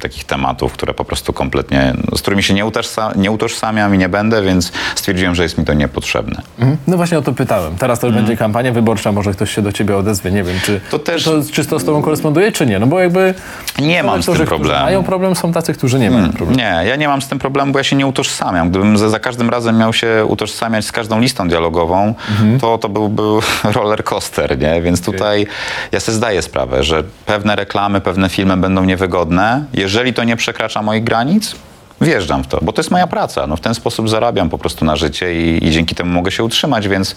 [0.00, 4.08] takich tematów, które po prostu kompletnie, z którymi się nie, utożsa, nie utożsamiam i nie
[4.08, 6.42] będę, więc stwierdziłem, że jest mi to niepotrzebne.
[6.86, 7.76] No właśnie o to pytałem.
[7.76, 10.90] Teraz też będzie kampania wyborcza, może ktoś się do ciebie odezwie, nie wiem, czy Mhm.
[10.90, 12.78] To też- to, czy to z tobą koresponduje, czy nie?
[12.78, 13.34] No bo jakby...
[13.78, 14.84] Nie mam z tym problemu.
[14.84, 16.56] mają problem, są tacy, którzy nie mają problemu.
[16.58, 18.70] Nie, ja nie mam z tym problemu, bo ja się nie utożsamiam.
[18.70, 22.14] Gdybym za, za każdym razem miał się utożsamiać z każdą listą dialogową,
[22.60, 23.22] to to byłby
[23.74, 24.82] roller coaster, nie?
[24.82, 25.46] Więc tutaj
[25.92, 29.64] ja sobie zdaję sprawę, że pewne reklamy, pewne filmy będą niewygodne.
[29.74, 31.54] Jeżeli to nie przekracza moich granic,
[32.00, 33.46] wjeżdżam w to, bo to jest moja praca.
[33.46, 36.44] No, w ten sposób zarabiam po prostu na życie i, i dzięki temu mogę się
[36.44, 37.16] utrzymać, więc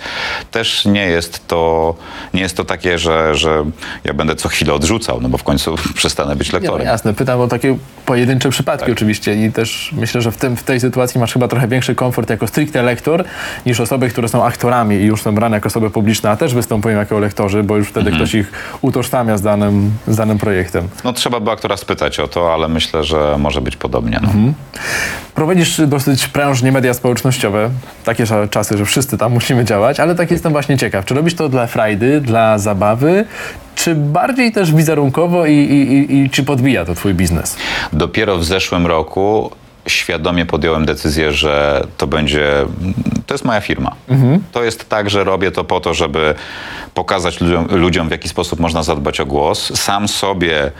[0.52, 1.96] też nie jest to,
[2.34, 3.65] nie jest to takie, że, że
[4.04, 6.88] ja będę co chwilę odrzucał, no bo w końcu przestanę być Nie, no lektorem.
[6.88, 8.94] jasne, pytam o takie pojedyncze przypadki Tak.
[8.94, 12.30] oczywiście i też myślę, że w, tym, w tej sytuacji masz chyba trochę większy komfort
[12.30, 13.24] jako stricte lektor
[13.65, 16.98] niż osoby, które są aktorami i już są brane jako osoby publiczne, a też występują
[16.98, 18.15] jako lektorzy, bo już wtedy Mhm.
[18.26, 20.88] ktoś ich utożsamia z danym, z danym projektem.
[21.04, 24.20] No trzeba by aktora spytać o to, ale myślę, że może być podobnie.
[24.22, 24.30] No.
[25.36, 27.69] Prowadzisz dosyć prężnie media społecznościowe,
[28.05, 31.36] takie cza- czasy, że wszyscy tam musimy działać, ale tak jestem właśnie ciekaw, czy robisz
[31.36, 33.25] to dla frajdy, dla zabawy,
[33.75, 37.57] czy bardziej też wizerunkowo i, i, i, i czy podbija to twój biznes?
[37.93, 39.51] Dopiero w zeszłym roku
[39.88, 42.65] świadomie podjąłem decyzję, że to będzie,
[43.28, 43.96] to jest moja firma.
[44.52, 46.36] To jest tak, że robię to po to, żeby
[46.94, 49.80] pokazać ludziom, ludziom, w jaki sposób można zadbać o głos.
[49.80, 50.72] Sam sobie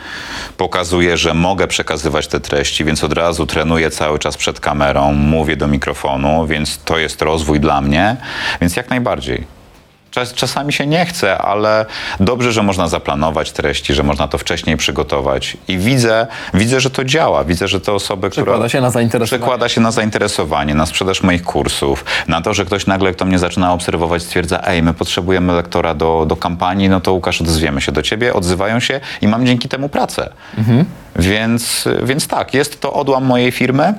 [0.56, 5.56] pokazuję, że mogę przekazywać te treści, więc od razu trenuję cały czas przed kamerą, mówię
[5.56, 8.16] do mikrofonu, więc to jest rozwój dla mnie,
[8.60, 9.61] więc jak najbardziej.
[10.12, 11.86] Czas, czasami się nie chce, ale
[12.20, 15.56] dobrze, że można zaplanować treści, że można to wcześniej przygotować.
[15.68, 17.44] I widzę, widzę że to działa.
[17.44, 18.70] Widzę, że te osoby, Przekłada które...
[18.70, 19.40] się na zainteresowanie.
[19.40, 23.38] Przekłada się na zainteresowanie, na sprzedaż moich kursów, na to, że ktoś nagle, kto mnie
[23.38, 27.92] zaczyna obserwować, stwierdza, ej, my potrzebujemy lektora do, do kampanii, no to Łukasz, odzwiemy się
[27.92, 30.32] do ciebie, odzywają się i mam dzięki temu pracę.
[31.16, 33.94] Więc, więc tak, jest to odłam mojej firmy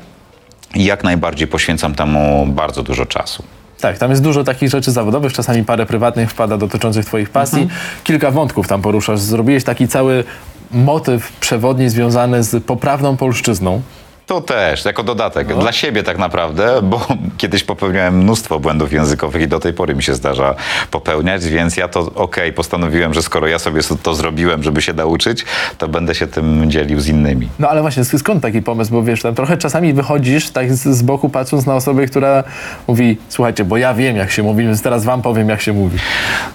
[0.75, 3.43] i jak najbardziej poświęcam temu bardzo dużo czasu.
[3.83, 7.67] Tak, tam jest dużo takich rzeczy zawodowych, czasami parę prywatnych wpada dotyczących twoich pasji.
[8.03, 9.19] Kilka wątków tam poruszasz.
[9.19, 10.23] Zrobiłeś taki cały
[10.71, 13.81] motyw przewodni związany z poprawną polszczyzną.
[14.25, 15.59] To też, jako dodatek.
[15.59, 17.07] Dla siebie tak naprawdę, bo
[17.37, 20.55] kiedyś popełniałem mnóstwo błędów językowych i do tej pory mi się zdarza
[20.91, 25.45] popełniać, więc ja to okej, postanowiłem, że skoro ja sobie to zrobiłem, żeby się nauczyć,
[25.77, 27.49] to będę się tym dzielił z innymi.
[27.59, 28.91] No ale właśnie, skąd taki pomysł?
[28.91, 32.43] Bo wiesz, tam trochę czasami wychodzisz tak z, z boku patrząc na osobę, która
[32.87, 35.97] mówi, słuchajcie, bo ja wiem jak się mówi, więc teraz wam powiem jak się mówi.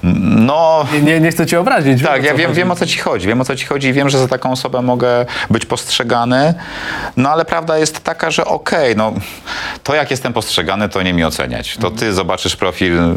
[0.03, 2.03] No, Nie, nie, nie chcę cię obrazić.
[2.03, 2.59] Tak, ja wiem, chodzi.
[2.59, 3.29] wiem o co ci chodzi.
[3.29, 6.55] Wiem o co ci chodzi i wiem, że za taką osobę mogę być postrzegany.
[7.17, 9.12] No ale prawda jest taka, że okej, no
[9.83, 11.77] to jak jestem postrzegany, to nie mi oceniać.
[11.77, 13.14] To ty zobaczysz profil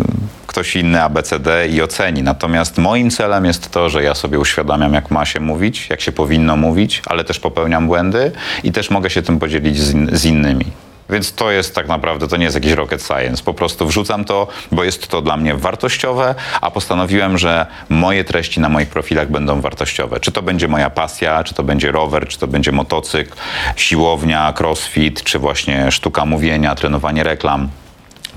[0.47, 2.23] ktoś inny ABCD i oceni.
[2.23, 6.11] Natomiast moim celem jest to, że ja sobie uświadamiam, jak ma się mówić, jak się
[6.11, 8.31] powinno mówić, ale też popełniam błędy
[8.63, 10.65] i też mogę się tym podzielić z, in, z innymi.
[11.11, 13.43] Więc to jest tak naprawdę, to nie jest jakiś rocket science.
[13.43, 18.59] Po prostu wrzucam to, bo jest to dla mnie wartościowe, a postanowiłem, że moje treści
[18.59, 20.19] na moich profilach będą wartościowe.
[20.19, 23.33] Czy to będzie moja pasja, czy to będzie rower, czy to będzie motocykl,
[23.75, 27.69] siłownia, crossfit, czy właśnie sztuka mówienia, trenowanie reklam.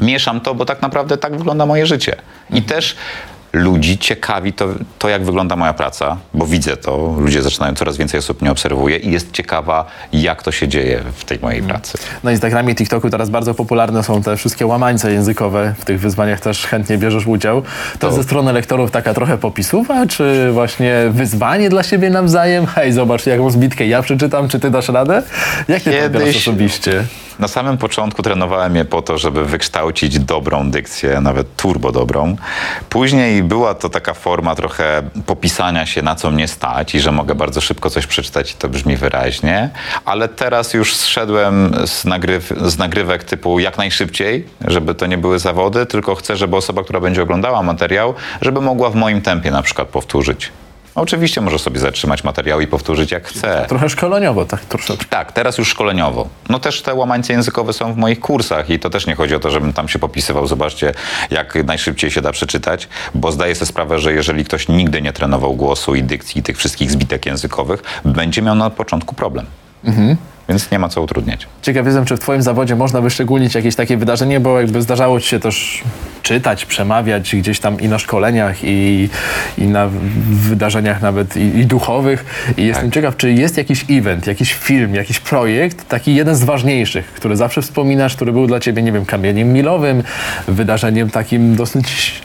[0.00, 2.16] Mieszam to, bo tak naprawdę tak wygląda moje życie.
[2.50, 2.96] I też
[3.54, 8.18] ludzi ciekawi to, to, jak wygląda moja praca, bo widzę to, ludzie zaczynają, coraz więcej
[8.18, 11.98] osób mnie obserwuje i jest ciekawa, jak to się dzieje w tej mojej pracy.
[12.24, 15.74] Na Instagramie i TikToku teraz bardzo popularne są te wszystkie łamańce językowe.
[15.78, 17.62] W tych wyzwaniach też chętnie bierzesz udział.
[17.98, 22.66] To jest ze strony lektorów taka trochę popisówa, czy właśnie wyzwanie dla siebie nawzajem?
[22.66, 25.22] Hej, zobacz jaką zbitkę ja przeczytam, czy ty dasz radę?
[25.68, 27.04] Jak ty to Kiedyś- odbierasz osobiście?
[27.38, 32.36] Na samym początku trenowałem je po to, żeby wykształcić dobrą dykcję, nawet turbo dobrą.
[32.88, 37.34] Później była to taka forma trochę popisania się, na co mnie stać i że mogę
[37.34, 39.70] bardzo szybko coś przeczytać i to brzmi wyraźnie.
[40.04, 45.38] Ale teraz już zszedłem z, nagryw, z nagrywek typu jak najszybciej, żeby to nie były
[45.38, 49.62] zawody, tylko chcę, żeby osoba, która będzie oglądała materiał, żeby mogła w moim tempie na
[49.62, 50.52] przykład powtórzyć.
[50.94, 53.66] Oczywiście może sobie zatrzymać materiał i powtórzyć jak chce.
[53.68, 55.04] Trochę szkoleniowo, tak troszeczkę.
[55.04, 56.28] Tak, teraz już szkoleniowo.
[56.48, 59.40] No też te łamańce językowe są w moich kursach i to też nie chodzi o
[59.40, 60.94] to, żebym tam się popisywał, zobaczcie,
[61.30, 65.54] jak najszybciej się da przeczytać, bo zdaję sobie sprawę, że jeżeli ktoś nigdy nie trenował
[65.54, 69.46] głosu i dykcji i tych wszystkich zbitek językowych, będzie miał na początku problem.
[70.48, 71.46] Więc nie ma co utrudniać.
[71.62, 75.28] Ciekaw jestem, czy w twoim zawodzie można wyszczególnić jakieś takie wydarzenie, bo jakby zdarzało ci
[75.28, 75.83] się też
[76.22, 79.09] czytać, przemawiać gdzieś tam i na szkoleniach, i,
[79.59, 79.88] i na
[80.30, 82.24] wydarzeniach nawet i, i duchowych.
[82.57, 87.07] I jestem ciekaw, czy jest jakiś event, jakiś film, jakiś projekt, taki jeden z ważniejszych,
[87.07, 90.02] który zawsze wspominasz, który był dla ciebie, nie wiem, kamieniem milowym,
[90.48, 92.22] wydarzeniem takim dosyć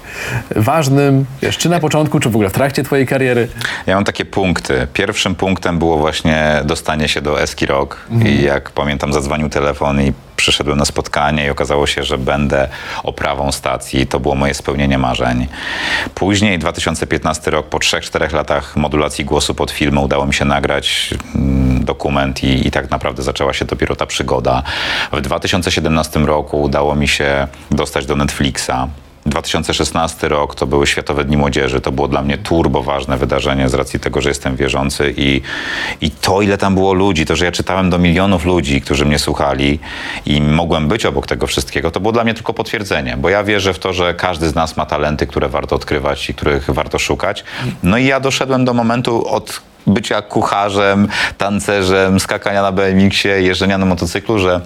[0.55, 3.47] ważnym, wiesz, czy na początku, czy w ogóle w trakcie twojej kariery.
[3.87, 4.87] Ja mam takie punkty.
[4.93, 10.13] Pierwszym punktem było właśnie dostanie się do Eski Rock i jak pamiętam zadzwonił telefon i
[10.35, 12.67] przyszedłem na spotkanie i okazało się, że będę
[13.03, 14.07] oprawą stacji.
[14.07, 15.47] To było moje spełnienie marzeń.
[16.15, 21.85] Później 2015 rok, po 3-4 latach modulacji głosu pod filmy udało mi się nagrać mm,
[21.85, 24.63] dokument i, i tak naprawdę zaczęła się dopiero ta przygoda.
[25.13, 28.71] W 2017 roku udało mi się dostać do Netflixa.
[29.25, 31.81] 2016 rok to były Światowe Dni Młodzieży.
[31.81, 35.41] To było dla mnie turbo ważne wydarzenie z racji tego, że jestem wierzący i,
[36.01, 39.19] i to, ile tam było ludzi, to, że ja czytałem do milionów ludzi, którzy mnie
[39.19, 39.79] słuchali
[40.25, 43.73] i mogłem być obok tego wszystkiego, to było dla mnie tylko potwierdzenie, bo ja wierzę
[43.73, 47.43] w to, że każdy z nas ma talenty, które warto odkrywać i których warto szukać.
[47.83, 53.85] No i ja doszedłem do momentu od bycia kucharzem, tancerzem, skakania na BMX-ie, jeżdżenia na
[53.85, 54.61] motocyklu, że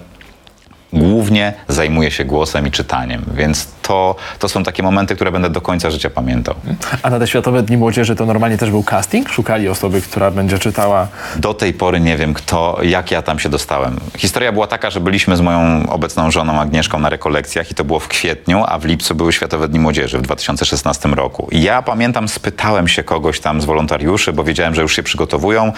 [0.94, 5.60] głównie zajmuję się głosem i czytaniem, więc to, to są takie momenty, które będę do
[5.60, 6.54] końca życia pamiętał.
[7.02, 9.28] A na te Światowe Dni Młodzieży to normalnie też był casting?
[9.28, 13.48] Szukali osoby, która będzie czytała Do tej pory nie wiem, kto, jak ja tam się
[13.48, 14.00] dostałem.
[14.18, 18.00] Historia była taka, że byliśmy z moją obecną żoną Agnieszką na rekolekcjach i to było
[18.00, 21.48] w kwietniu, a w lipcu były Światowe Dni Młodzieży w 2016 roku.
[21.50, 25.72] I ja pamiętam, spytałem się kogoś tam z wolontariuszy, bo wiedziałem, że już się przygotowują.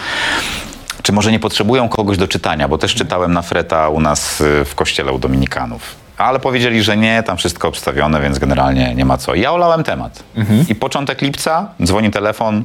[1.07, 4.65] Czy może nie potrzebują kogoś do czytania, bo też czytałem na Freta u nas y,
[4.65, 5.95] w kościele u Dominikanów.
[6.17, 9.35] Ale powiedzieli, że nie, tam wszystko obstawione, więc generalnie nie ma co.
[9.35, 10.23] Ja olałem temat.
[10.69, 12.63] I początek lipca, dzwoni telefon,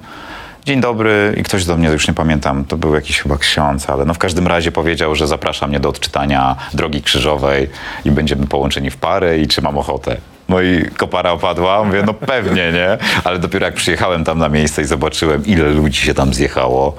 [0.64, 4.04] dzień dobry i ktoś do mnie, już nie pamiętam, to był jakiś chyba ksiądz, ale
[4.04, 7.70] no w każdym razie powiedział, że zaprasza mnie do odczytania Drogi Krzyżowej
[8.04, 10.16] i będziemy połączeni w pary i czy mam ochotę.
[10.48, 11.84] No i kopara opadła.
[11.84, 12.98] Mówię, no pewnie, nie?
[13.24, 16.94] Ale dopiero jak przyjechałem tam na miejsce i zobaczyłem, ile ludzi się tam zjechało,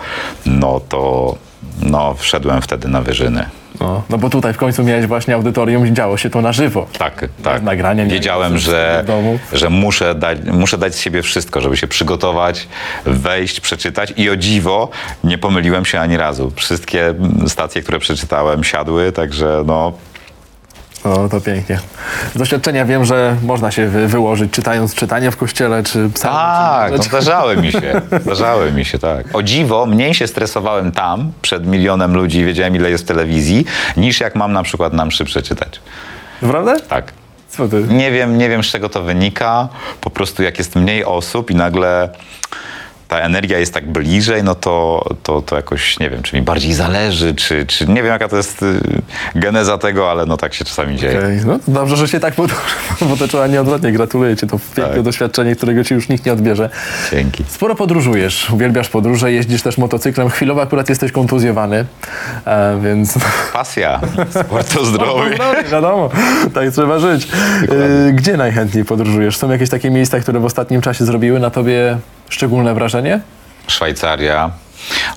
[0.46, 1.36] no to
[1.82, 3.46] no, wszedłem wtedy na wyżyny.
[3.80, 6.88] No, no bo tutaj w końcu miałeś właśnie audytorium działo się to na żywo.
[6.98, 7.64] Tak, tak.
[7.64, 9.06] nagrania, nie Wiedziałem, że,
[9.54, 12.68] że muszę, dać, muszę dać z siebie wszystko, żeby się przygotować,
[13.06, 14.90] wejść, przeczytać i o dziwo
[15.24, 16.52] nie pomyliłem się ani razu.
[16.56, 17.14] Wszystkie
[17.48, 19.94] stacje, które przeczytałem siadły, także no
[21.06, 21.80] No to pięknie.
[22.36, 26.40] Z doświadczenia wiem, że można się wy- wyłożyć czytając czytanie w kościele czy psalmy.
[26.40, 28.02] Tak, czy no zdarzały mi się.
[28.26, 29.26] Zdarzały mi się, tak.
[29.34, 33.66] O dziwo, mniej się stresowałem tam, przed milionem ludzi i wiedziałem, ile jest w telewizji,
[33.98, 35.80] niż jak mam na przykład na mszy przeczytać.
[36.40, 36.80] Prawda?
[36.80, 37.14] Tak.
[37.88, 39.68] Nie wiem, nie wiem z czego to wynika.
[40.02, 42.10] Po prostu jak jest mniej osób i nagle
[43.08, 46.74] ta energia jest tak bliżej, no to, to, to jakoś nie wiem, czy mi bardziej
[46.74, 48.80] zależy, czy, czy nie wiem jaka to jest y,
[49.36, 51.18] geneza tego, ale no tak się czasami dzieje.
[51.20, 52.60] Okej, No dobrze, że się tak podróż,
[53.10, 53.92] bo to trzeba nieodwrotnie.
[53.92, 55.02] Gratuluję ci, to piękne Tak.
[55.02, 56.70] doświadczenie, którego ci już nikt nie odbierze.
[57.12, 57.44] Dzięki.
[57.48, 60.30] Sporo podróżujesz, uwielbiasz podróże, jeździsz też motocyklem.
[60.30, 61.86] Chwilowo akurat jesteś kontuzjowany,
[62.46, 63.14] e, więc...
[63.54, 65.36] Pasja, sport to zdrowie.
[65.40, 66.10] No, wiadomo,
[66.54, 67.28] tak trzeba żyć.
[68.10, 69.38] E, Gdzie najchętniej podróżujesz?
[69.38, 71.98] Są jakieś takie miejsca, które w ostatnim czasie zrobiły na tobie
[72.34, 73.20] szczególne wrażenie?
[73.68, 74.52] Szwajcaria.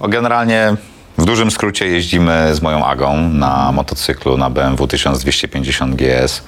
[0.00, 0.74] O, generalnie
[1.18, 6.42] w dużym skrócie jeździmy z moją Agą na motocyklu, na BMW 1250 GS.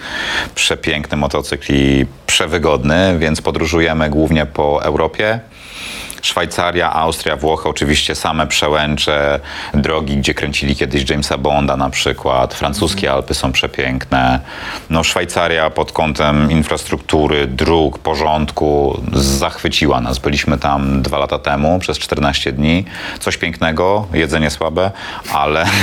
[0.54, 5.40] Przepiękny motocykl i przewygodny, więc podróżujemy głównie po Europie.
[6.22, 9.40] Szwajcaria, Austria, Włochy, oczywiście same przełęcze,
[9.74, 12.54] drogi, gdzie kręcili kiedyś Jamesa Bonda na przykład.
[12.54, 14.40] Francuskie Alpy są przepiękne.
[14.90, 20.18] No, Szwajcaria pod kątem infrastruktury, dróg, porządku zachwyciła nas.
[20.18, 22.84] Byliśmy tam dwa lata temu przez 14 dni.
[23.20, 24.90] Coś pięknego, jedzenie słabe,
[25.32, 25.64] ale...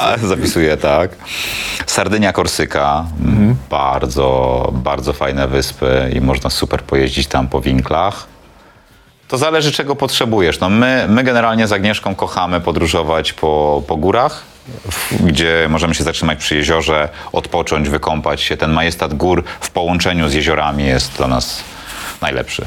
[0.00, 1.10] A, Zapisuję, tak.
[1.86, 3.04] Sardynia, Korsyka.
[3.70, 8.33] Bardzo, bardzo fajne wyspy i można super pojeździć tam po winklach.
[9.28, 10.60] To zależy, czego potrzebujesz.
[10.60, 14.42] No my, my generalnie z Agnieszką kochamy podróżować po, po górach,
[15.20, 18.56] gdzie możemy się zatrzymać przy jeziorze, odpocząć, wykąpać się.
[18.56, 21.64] Ten majestat gór w połączeniu z jeziorami jest dla nas
[22.22, 22.64] najlepszy.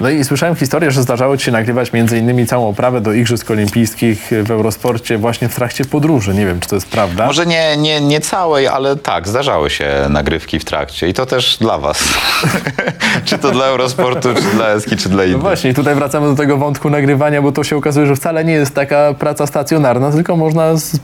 [0.00, 3.50] No i słyszałem historię, że zdarzało ci się nagrywać między innymi całą oprawę do Igrzysk
[3.50, 6.34] Olimpijskich w Eurosporcie właśnie w trakcie podróży.
[6.34, 7.26] Nie wiem, czy to jest prawda.
[7.26, 11.56] Może nie, nie, nie całej, ale tak, zdarzały się nagrywki w trakcie i to też
[11.58, 12.04] dla was.
[13.24, 15.40] czy to dla Eurosportu, czy dla Eski, czy dla No innych.
[15.40, 18.52] właśnie, i tutaj wracamy do tego wątku nagrywania, bo to się okazuje, że wcale nie
[18.52, 20.98] jest taka praca stacjonarna, tylko można z,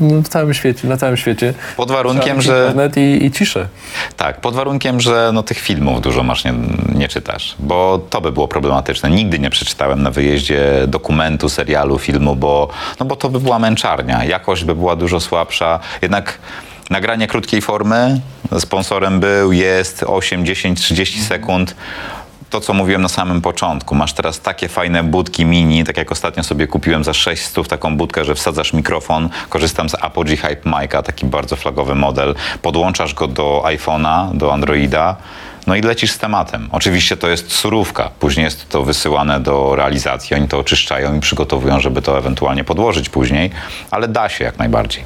[0.00, 1.54] no, w całym świecie, na całym świecie.
[1.76, 3.68] Pod warunkiem, że Internet i, i ciszę.
[4.16, 6.54] Tak, pod warunkiem, że no, tych filmów dużo masz nie,
[6.94, 9.10] nie czytasz, bo to by było problematyczne.
[9.10, 12.68] Nigdy nie przeczytałem na wyjeździe dokumentu, serialu, filmu, bo,
[13.00, 14.24] no, bo to by była męczarnia.
[14.24, 15.80] Jakość by była dużo słabsza.
[16.02, 16.38] Jednak
[16.90, 18.20] nagranie krótkiej formy,
[18.58, 21.74] sponsorem był, jest 8, 10, 30 sekund.
[22.50, 26.42] To, co mówiłem na samym początku, masz teraz takie fajne budki mini, tak jak ostatnio
[26.42, 31.26] sobie kupiłem za 600 taką budkę, że wsadzasz mikrofon, korzystam z Apogee Hype Mic'a, taki
[31.26, 35.16] bardzo flagowy model, podłączasz go do iPhone'a, do Androida,
[35.66, 36.68] no i lecisz z tematem.
[36.72, 41.80] Oczywiście to jest surówka, później jest to wysyłane do realizacji, oni to oczyszczają i przygotowują,
[41.80, 43.50] żeby to ewentualnie podłożyć później,
[43.90, 45.04] ale da się jak najbardziej.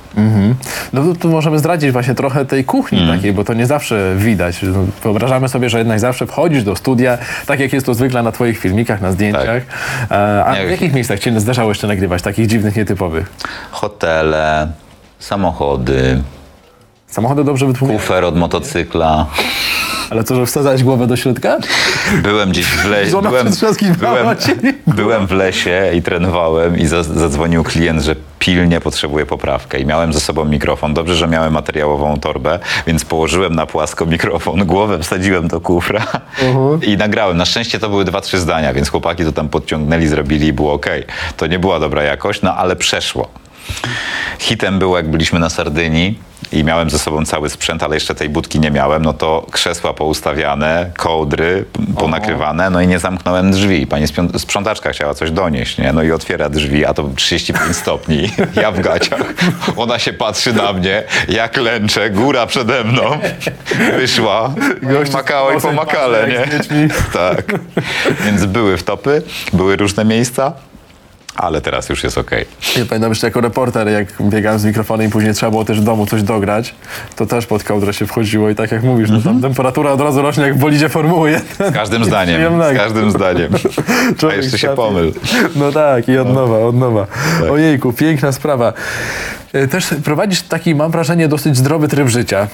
[0.93, 3.17] No to tu możemy zdradzić właśnie trochę tej kuchni Mm.
[3.17, 4.63] takiej, bo to nie zawsze widać.
[4.63, 8.33] No, Wyobrażamy sobie, że jednak zawsze wchodzisz do studia, tak jak jest to zwykle na
[8.33, 9.63] twoich filmikach, na zdjęciach.
[10.11, 13.31] E, A w jakich miejscach cię zdarzało jeszcze nagrywać, takich dziwnych, nietypowych?
[13.71, 14.73] Hotele,
[15.19, 16.23] samochody,
[17.07, 19.27] Samochody dobrze wytłumione, kufer od motocykla.
[20.11, 21.59] Ale co, że wsadzałeś głowę do środka?
[22.23, 23.11] Byłem gdzieś w lesie.
[23.11, 24.37] Żona Byłem, przetrzaskiwała byłem,
[24.87, 30.13] byłem w lesie i trenowałem i za- zadzwonił klient, że pilnie potrzebuje poprawkę i miałem
[30.13, 30.95] ze sobą mikrofon.
[30.95, 36.07] Dobrze, że miałem materiałową torbę, więc położyłem na płasko mikrofon, głowę wsadziłem do kufra
[36.83, 37.37] i nagrałem.
[37.37, 40.73] Na szczęście to były dwa, trzy zdania, więc chłopaki to tam podciągnęli, zrobili i było
[40.73, 40.87] ok.
[41.37, 43.29] To nie była dobra jakość, no ale przeszło.
[44.39, 46.19] Hitem było, jak byliśmy na Sardynii
[46.53, 49.93] i miałem ze sobą cały sprzęt, ale jeszcze tej budki nie miałem, no to krzesła
[49.93, 51.65] poustawiane, kołdry
[51.99, 53.87] ponakrywane, no i nie zamknąłem drzwi.
[53.87, 54.07] Pani
[54.39, 55.93] sprzątaczka chciała coś donieść, nie?
[55.93, 59.23] No i otwiera drzwi, a to 35 stopni, ja w gaciach.
[59.77, 63.19] Ona się patrzy na mnie, jak lęczę, góra przede mną.
[63.97, 64.55] Wyszła,
[65.63, 66.89] pomakale, patrzy, jak nie?
[67.13, 67.45] Tak.
[68.25, 70.53] Więc były wtopy, były różne miejsca,
[71.41, 72.45] ale teraz już jest okej.
[72.79, 75.85] Ja pamiętam jeszcze jako reporter, jak biegałem z mikrofonem i później trzeba było też w
[75.85, 76.75] domu coś dograć,
[77.17, 79.35] to też pod kołdrę się wchodziło i tak jak mówisz, no Mhm.
[79.35, 81.71] tam temperatura od razu rośnie jak w bolidzie Formuły 1.
[81.71, 83.53] Z każdym zdaniem, z każdym zdaniem.
[84.31, 85.13] A jeszcze się pomyl.
[85.57, 87.07] No tak, i od nowa, od nowa.
[87.41, 87.51] Tak.
[87.51, 88.73] Ojejku, piękna sprawa.
[89.53, 92.47] E, Też prowadzisz taki, mam wrażenie, dosyć zdrowy tryb życia.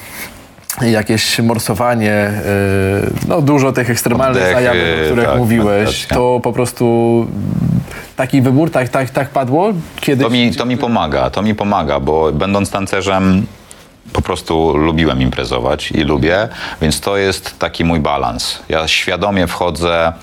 [0.81, 2.31] jakieś morsowanie,
[3.07, 7.27] y, no dużo tych ekstremalnych Oddechy, zajawek, o których tak, mówiłeś, to po prostu
[8.17, 10.23] taki wybór, tak, tak, tak padło kiedyś?
[10.23, 13.45] To mi, to mi pomaga, to mi pomaga, bo będąc tancerzem
[14.13, 16.47] po prostu lubiłem imprezować i lubię,
[16.81, 18.59] więc to jest taki mój balans.
[18.69, 20.13] Ja świadomie wchodzę,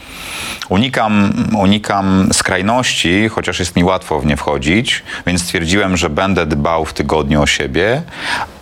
[0.69, 6.85] unikam, unikam skrajności, chociaż jest mi łatwo w nie wchodzić, więc stwierdziłem, że będę dbał
[6.85, 8.03] w tygodniu o siebie,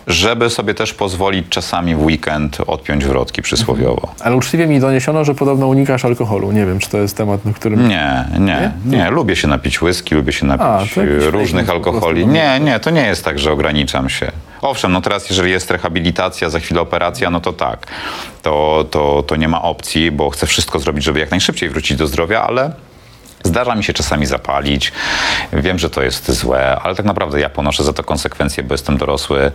[0.07, 4.13] żeby sobie też pozwolić czasami w weekend odpiąć wrotki przysłowiowo.
[4.19, 6.51] Ale uczciwie mi doniesiono, że podobno unikasz alkoholu.
[6.51, 7.87] Nie wiem, czy to jest temat, na którym...
[7.87, 9.11] Nie, nie, nie.
[9.11, 12.27] Lubię się napić whisky, lubię się napić A, różnych alkoholi.
[12.27, 14.31] Nie, nie, to nie jest tak, że ograniczam się.
[14.63, 17.87] Owszem, no teraz jeżeli jest rehabilitacja, za chwilę operacja, no to tak.
[18.41, 22.07] To, to, to nie ma opcji, bo chcę wszystko zrobić, żeby jak najszybciej wrócić do
[22.07, 22.73] zdrowia, ale
[23.43, 24.91] Zdarza mi się czasami zapalić.
[25.53, 28.97] Wiem, że to jest złe, ale tak naprawdę ja ponoszę za to konsekwencje, bo jestem
[28.97, 29.51] dorosły.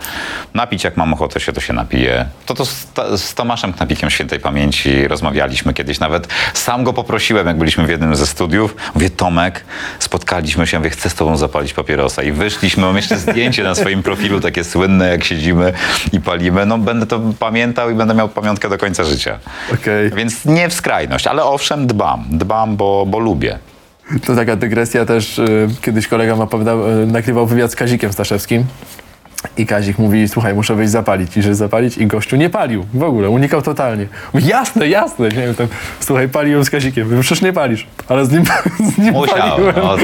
[0.55, 2.27] Napić jak mam ochotę się, to się napiję.
[2.47, 6.29] To to z, Ta- z Tomaszem Knapikiem Świętej Pamięci rozmawialiśmy kiedyś nawet.
[6.55, 8.77] Sam go poprosiłem, jak byliśmy w jednym ze studiów.
[8.95, 9.65] Mówię, Tomek,
[9.99, 12.23] spotkaliśmy się, mówię, chcę z tobą zapalić papierosa.
[12.23, 15.73] I wyszliśmy, mam jeszcze zdjęcie na swoim profilu, takie słynne, jak siedzimy
[16.13, 16.67] i palimy.
[16.67, 19.39] No będę to pamiętał i będę miał pamiątkę do końca życia.
[19.75, 20.11] Okej.
[20.11, 22.25] Więc nie w skrajność, ale owszem, dbam.
[22.31, 23.59] Dbam, bo, bo lubię.
[24.27, 28.65] To taka dygresja też, y, kiedyś kolega mi opowiadał, y, nagrywał wywiad z Kazikiem Staszewskim
[29.57, 31.37] i Kazik mówi, słuchaj, muszę wyjść zapalić.
[31.37, 34.07] Idzie zapalić i gościu nie palił w ogóle, unikał totalnie.
[34.35, 35.29] Mówi, jasne, jasne.
[35.29, 35.67] Nie wiem, tam,
[36.01, 37.09] słuchaj, paliłem z Kazikiem.
[37.09, 37.87] Mówię, przecież nie palisz.
[38.09, 38.43] Ale z nim,
[38.95, 39.37] z nim Musiał.
[39.39, 39.75] paliłem.
[39.77, 39.97] No,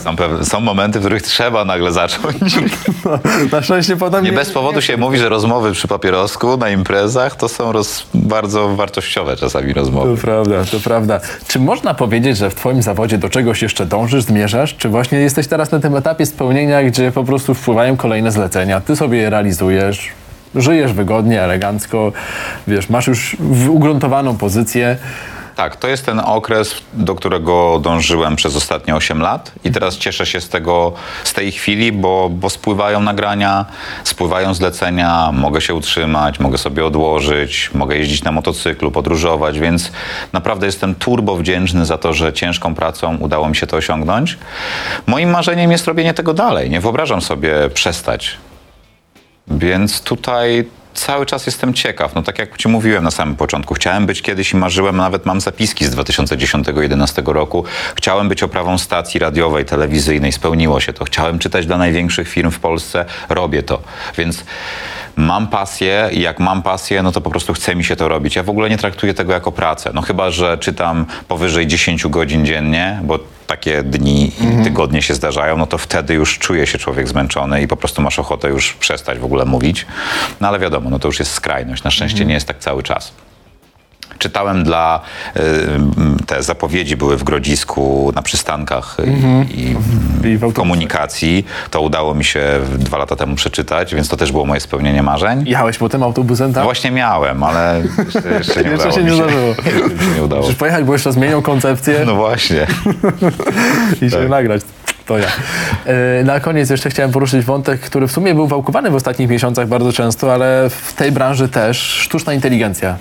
[0.00, 2.36] są, pew- są momenty, w których trzeba nagle zacząć.
[3.52, 7.48] Na szczęście potem Nie bez powodu się mówi, że rozmowy przy papierosku na imprezach to
[7.48, 10.16] są roz, bardzo wartościowe czasami rozmowy.
[10.16, 11.20] To prawda, to prawda.
[11.48, 14.76] Czy można powiedzieć, że w twoim zawodzie do czegoś jeszcze dążysz, zmierzasz?
[14.76, 18.96] Czy właśnie jesteś teraz na tym etapie spełnienia, gdzie po prostu wpływają kolejne zlecenia, ty
[18.96, 20.08] sobie je realizujesz,
[20.54, 22.12] żyjesz wygodnie, elegancko,
[22.66, 23.36] wiesz, masz już
[23.68, 24.96] ugruntowaną pozycję.
[25.58, 30.26] Tak, to jest ten okres, do którego dążyłem przez ostatnie 8 lat i teraz cieszę
[30.26, 30.92] się z tego,
[31.24, 33.64] z tej chwili, bo, bo spływają nagrania,
[34.04, 39.92] spływają zlecenia, mogę się utrzymać, mogę sobie odłożyć, mogę jeździć na motocyklu, podróżować, więc
[40.32, 44.38] naprawdę jestem turbo wdzięczny za to, że ciężką pracą udało mi się to osiągnąć.
[45.06, 46.70] Moim marzeniem jest robienie tego dalej.
[46.70, 48.38] Nie wyobrażam sobie przestać.
[49.48, 50.68] Więc tutaj
[51.00, 52.14] cały czas jestem ciekaw.
[52.14, 55.40] No tak jak Ci mówiłem na samym początku, chciałem być kiedyś i marzyłem, nawet mam
[55.40, 57.64] zapiski z 2010-2011 roku.
[57.94, 61.04] Chciałem być oprawą stacji radiowej, telewizyjnej, spełniło się to.
[61.04, 63.82] Chciałem czytać dla największych firm w Polsce, robię to.
[64.16, 64.44] Więc
[65.18, 68.36] mam pasję i jak mam pasję, no to po prostu chce mi się to robić.
[68.36, 69.90] Ja w ogóle nie traktuję tego jako pracę.
[69.94, 75.56] No chyba, że czytam powyżej 10 godzin dziennie, bo takie dni i tygodnie się zdarzają,
[75.56, 79.18] no to wtedy już czuje się człowiek zmęczony i po prostu masz ochotę już przestać
[79.18, 79.86] w ogóle mówić.
[80.40, 81.82] No ale wiadomo, no to już jest skrajność.
[81.82, 83.12] Na szczęście nie jest tak cały czas.
[84.18, 85.00] Czytałem dla,
[85.36, 85.40] y,
[86.26, 89.04] te zapowiedzi były w Grodzisku na przystankach y,
[89.54, 89.76] i,
[90.28, 91.46] I w komunikacji.
[91.70, 92.42] To udało mi się
[92.78, 95.44] dwa lata temu przeczytać, więc to też było moje spełnienie marzeń.
[95.46, 96.64] Jechałeś potem autobusem No tam?
[96.64, 99.16] właśnie miałem, ale jeszcze, jeszcze nie udało się mi nie się.
[99.16, 99.46] zdarzyło.
[99.88, 100.42] Jeszcze się nie udało.
[100.42, 102.66] Musisz pojechać, bo jeszcze zmienią koncepcję No właśnie.
[104.02, 104.28] i się tak.
[104.28, 104.62] nagrać.
[105.06, 105.26] To ja.
[105.86, 109.68] E, Na koniec jeszcze chciałem poruszyć wątek, który w sumie był wałkowany w ostatnich miesiącach
[109.68, 112.96] bardzo często, ale w tej branży też sztuczna inteligencja.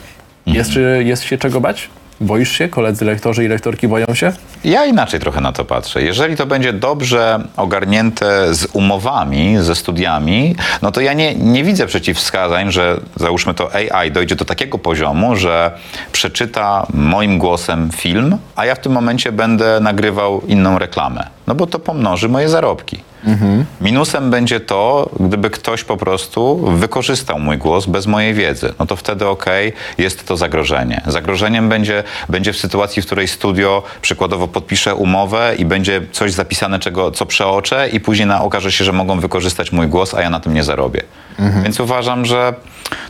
[0.47, 1.89] Jest, jest się czego bać?
[2.21, 2.69] Boisz się?
[2.69, 4.33] Koledzy lektorzy i lektorki boją się?
[4.63, 6.01] Ja inaczej trochę na to patrzę.
[6.01, 11.87] Jeżeli to będzie dobrze ogarnięte z umowami, ze studiami, no to ja nie, nie widzę
[11.87, 15.71] przeciwwskazań, że załóżmy to AI dojdzie do takiego poziomu, że
[16.11, 21.27] przeczyta moim głosem film, a ja w tym momencie będę nagrywał inną reklamę.
[21.47, 23.06] No bo to pomnoży moje zarobki.
[23.81, 28.73] Minusem będzie to, gdyby ktoś po prostu wykorzystał mój głos bez mojej wiedzy.
[28.79, 31.01] No to wtedy okej, jest to zagrożenie.
[31.07, 36.79] Zagrożeniem będzie, będzie w sytuacji, w której studio przykładowo podpisze umowę i będzie coś zapisane,
[36.79, 40.29] czego, co przeoczę i później na, okaże się, że mogą wykorzystać mój głos, a ja
[40.29, 41.01] na tym nie zarobię.
[41.63, 42.53] Więc uważam, że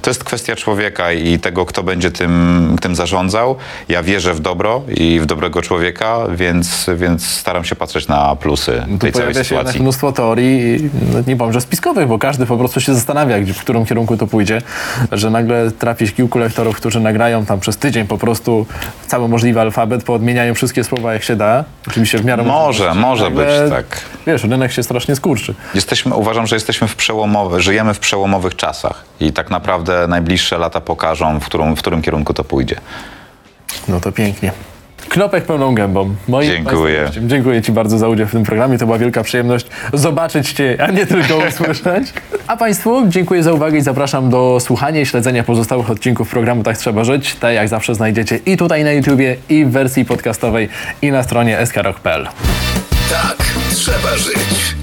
[0.01, 3.55] to jest kwestia człowieka i tego, kto będzie tym, tym zarządzał.
[3.89, 8.85] Ja wierzę w dobro i w dobrego człowieka, więc, więc staram się patrzeć na plusy
[8.89, 9.81] Tu tej całej sytuacji.
[9.97, 13.59] Mnóstwo teorii, no nie powiem, że spiskowych, bo każdy po prostu się zastanawia, gdzie, w
[13.59, 14.61] którym kierunku to pójdzie,
[15.11, 18.65] że nagle trafisz kilku lektorów, którzy nagrają tam przez tydzień po prostu
[19.07, 23.47] cały możliwy alfabet, poodmieniają wszystkie słowa jak się da, oczywiście w miarę Może, może być
[23.69, 23.85] tak.
[24.27, 25.55] Wiesz, rynek się strasznie skurczy.
[25.73, 30.81] Jesteśmy, uważam, że jesteśmy w przełomowych, żyjemy w przełomowych czasach i tak naprawdę najbliższe lata
[30.81, 32.75] pokażą, w, którą, w którym kierunku to pójdzie.
[33.87, 34.51] No to pięknie.
[35.09, 36.15] Knopek pełną gębą.
[36.27, 37.01] Moim Dziękuję.
[37.05, 37.29] Gościem.
[37.29, 38.77] Dziękuję Ci bardzo za udział w tym programie.
[38.77, 42.13] To była wielka przyjemność zobaczyć Cię, a nie tylko usłyszeć.
[42.47, 46.77] A Państwu dziękuję za uwagę i zapraszam do słuchania i śledzenia pozostałych odcinków programu Tak
[46.77, 47.35] Trzeba Żyć.
[47.35, 50.69] Te jak zawsze znajdziecie i tutaj na YouTubie, i w wersji podcastowej,
[51.01, 52.27] i na stronie skrok.pl.
[53.09, 53.37] Tak
[53.75, 54.75] trzeba żyć.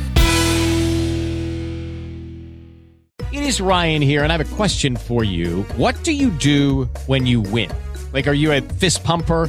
[3.32, 5.64] It is Ryan here, and I have a question for you.
[5.78, 7.68] What do you do when you win?
[8.14, 9.48] Like, are you a fist pumper?